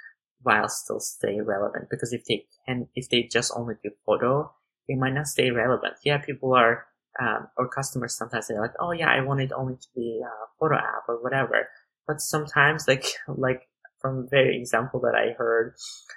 while 0.42 0.68
still 0.68 1.01
stay 1.01 1.40
relevant. 1.40 1.88
Because 1.90 2.12
if 2.12 2.25
they 2.25 2.46
can, 2.66 2.88
if 2.94 3.09
they 3.09 3.23
just 3.23 3.53
only 3.55 3.75
do 3.83 3.90
photo, 4.07 4.53
they 4.88 4.94
might 4.94 5.14
not 5.14 5.27
stay 5.27 5.51
relevant. 5.51 5.94
Yeah, 6.05 6.18
people 6.18 6.55
are, 6.55 6.87
um, 7.20 7.49
or 7.57 7.68
customers 7.68 8.16
sometimes 8.16 8.46
say 8.46 8.59
like, 8.59 8.73
oh 8.81 8.92
yeah, 8.92 9.11
I 9.11 9.20
want 9.23 9.40
it 9.40 9.53
only 9.53 9.77
to 9.77 9.88
be 9.94 10.20
a 10.25 10.59
photo 10.59 10.77
app 10.77 11.05
or 11.09 11.23
whatever. 11.23 11.68
But 12.07 12.20
sometimes 12.20 12.85
like, 12.88 13.07
like 13.29 13.68
from 14.01 14.23
the 14.23 14.29
very 14.29 14.59
example 14.59 15.01
that 15.01 15.14
I 15.14 15.35
heard 15.37 15.75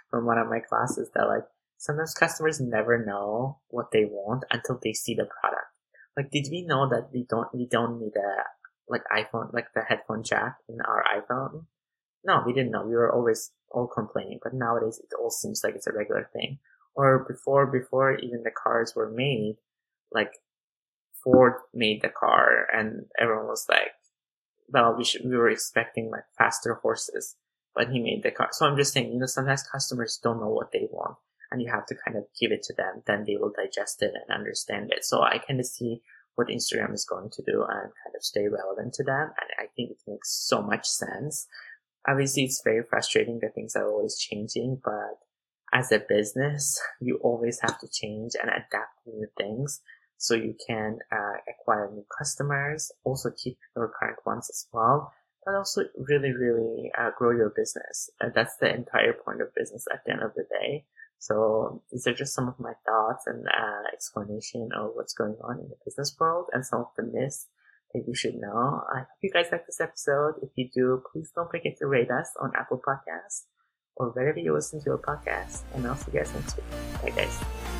from 0.09 0.25
one 0.25 0.37
of 0.37 0.49
my 0.49 0.59
classes 0.59 1.09
that 1.13 1.27
like, 1.27 1.43
sometimes 1.83 2.13
customers 2.13 2.61
never 2.61 3.03
know 3.03 3.59
what 3.67 3.91
they 3.91 4.05
want 4.05 4.45
until 4.49 4.79
they 4.81 4.93
see 4.93 5.13
the 5.13 5.27
product. 5.41 5.67
Like, 6.15 6.31
did 6.31 6.47
we 6.49 6.65
know 6.65 6.87
that 6.87 7.09
we 7.11 7.25
don't, 7.29 7.53
we 7.53 7.67
don't 7.69 7.99
need 7.99 8.13
a, 8.15 8.43
like 8.87 9.03
iPhone, 9.13 9.53
like 9.53 9.67
the 9.75 9.81
headphone 9.81 10.23
jack 10.23 10.55
in 10.69 10.77
our 10.79 11.03
iPhone? 11.03 11.65
No, 12.23 12.41
we 12.45 12.53
didn't 12.53 12.71
know. 12.71 12.85
We 12.85 12.95
were 12.95 13.11
always 13.11 13.51
all 13.69 13.87
complaining, 13.87 14.39
but 14.41 14.53
nowadays 14.53 15.01
it 15.03 15.13
all 15.19 15.29
seems 15.29 15.59
like 15.61 15.75
it's 15.75 15.87
a 15.87 15.91
regular 15.91 16.29
thing. 16.31 16.59
Or 16.95 17.25
before, 17.27 17.67
before 17.67 18.15
even 18.15 18.43
the 18.43 18.51
cars 18.51 18.93
were 18.95 19.11
made, 19.11 19.57
like 20.09 20.31
Ford 21.21 21.55
made 21.73 22.01
the 22.01 22.09
car 22.09 22.65
and 22.71 23.07
everyone 23.19 23.47
was 23.47 23.65
like, 23.67 23.91
well, 24.69 24.95
we 24.97 25.03
should, 25.03 25.25
we 25.25 25.35
were 25.35 25.49
expecting 25.49 26.09
like 26.09 26.23
faster 26.37 26.75
horses, 26.75 27.35
but 27.75 27.89
he 27.89 27.99
made 27.99 28.23
the 28.23 28.31
car. 28.31 28.49
So 28.53 28.65
I'm 28.65 28.77
just 28.77 28.93
saying, 28.93 29.11
you 29.11 29.19
know, 29.19 29.25
sometimes 29.25 29.63
customers 29.63 30.17
don't 30.23 30.39
know 30.39 30.49
what 30.49 30.71
they 30.71 30.87
want 30.89 31.17
and 31.53 31.61
you 31.61 31.71
have 31.71 31.85
to 31.85 31.95
kind 31.95 32.17
of 32.17 32.25
give 32.37 32.51
it 32.51 32.63
to 32.63 32.73
them. 32.73 33.03
Then 33.07 33.23
they 33.25 33.37
will 33.37 33.53
digest 33.55 34.01
it 34.01 34.11
and 34.13 34.35
understand 34.37 34.91
it. 34.91 35.05
So 35.05 35.21
I 35.21 35.37
kind 35.37 35.61
of 35.61 35.65
see 35.65 36.01
what 36.35 36.47
Instagram 36.47 36.93
is 36.93 37.05
going 37.05 37.29
to 37.29 37.43
do 37.43 37.61
and 37.61 37.93
kind 38.03 38.15
of 38.15 38.23
stay 38.23 38.47
relevant 38.49 38.95
to 38.95 39.03
them. 39.03 39.29
And 39.39 39.49
I 39.59 39.67
think 39.75 39.91
it 39.91 40.01
makes 40.07 40.31
so 40.31 40.61
much 40.61 40.87
sense 40.87 41.47
obviously 42.07 42.43
it's 42.43 42.61
very 42.63 42.83
frustrating 42.83 43.39
that 43.41 43.55
things 43.55 43.75
are 43.75 43.89
always 43.89 44.17
changing, 44.17 44.81
but 44.83 45.19
as 45.73 45.91
a 45.91 45.99
business, 46.07 46.79
you 46.99 47.19
always 47.21 47.59
have 47.61 47.79
to 47.79 47.87
change 47.87 48.33
and 48.39 48.49
adapt 48.49 48.99
new 49.05 49.27
things 49.37 49.81
so 50.17 50.35
you 50.35 50.55
can 50.67 50.99
uh, 51.11 51.37
acquire 51.49 51.89
new 51.91 52.05
customers, 52.17 52.91
also 53.03 53.31
keep 53.31 53.57
your 53.75 53.91
current 53.99 54.19
ones 54.25 54.49
as 54.49 54.67
well, 54.71 55.11
but 55.45 55.55
also 55.55 55.81
really, 55.97 56.31
really 56.31 56.91
uh, 56.97 57.09
grow 57.17 57.31
your 57.31 57.49
business. 57.55 58.09
Uh, 58.21 58.29
that's 58.33 58.55
the 58.57 58.73
entire 58.73 59.13
point 59.13 59.41
of 59.41 59.53
business 59.55 59.85
at 59.91 60.01
the 60.05 60.13
end 60.13 60.21
of 60.21 60.33
the 60.35 60.45
day. 60.61 60.85
So 61.23 61.81
these 61.89 62.05
are 62.05 62.13
just 62.13 62.33
some 62.33 62.49
of 62.49 62.59
my 62.59 62.73
thoughts 62.85 63.27
and 63.27 63.47
uh, 63.47 63.87
explanation 63.93 64.67
of 64.75 64.91
what's 64.93 65.13
going 65.13 65.37
on 65.41 65.57
in 65.57 65.69
the 65.69 65.77
business 65.85 66.13
world 66.19 66.47
and 66.51 66.65
some 66.65 66.81
of 66.81 66.87
the 66.97 67.03
myths 67.03 67.47
that 67.93 68.03
you 68.05 68.13
should 68.13 68.35
know. 68.35 68.83
I 68.93 68.99
hope 68.99 69.21
you 69.21 69.31
guys 69.31 69.45
like 69.49 69.65
this 69.65 69.79
episode. 69.79 70.33
If 70.41 70.49
you 70.55 70.67
do, 70.75 71.01
please 71.13 71.31
don't 71.33 71.49
forget 71.49 71.77
to 71.79 71.87
rate 71.87 72.11
us 72.11 72.27
on 72.41 72.51
Apple 72.59 72.81
Podcasts 72.85 73.43
or 73.95 74.09
wherever 74.09 74.37
you 74.37 74.53
listen 74.53 74.79
to 74.79 74.85
your 74.85 74.97
podcast. 74.97 75.61
And 75.73 75.87
I'll 75.87 75.95
see 75.95 76.11
you 76.11 76.19
guys 76.19 76.33
next 76.33 76.57
week. 76.57 76.65
Bye, 77.01 77.11
guys. 77.11 77.72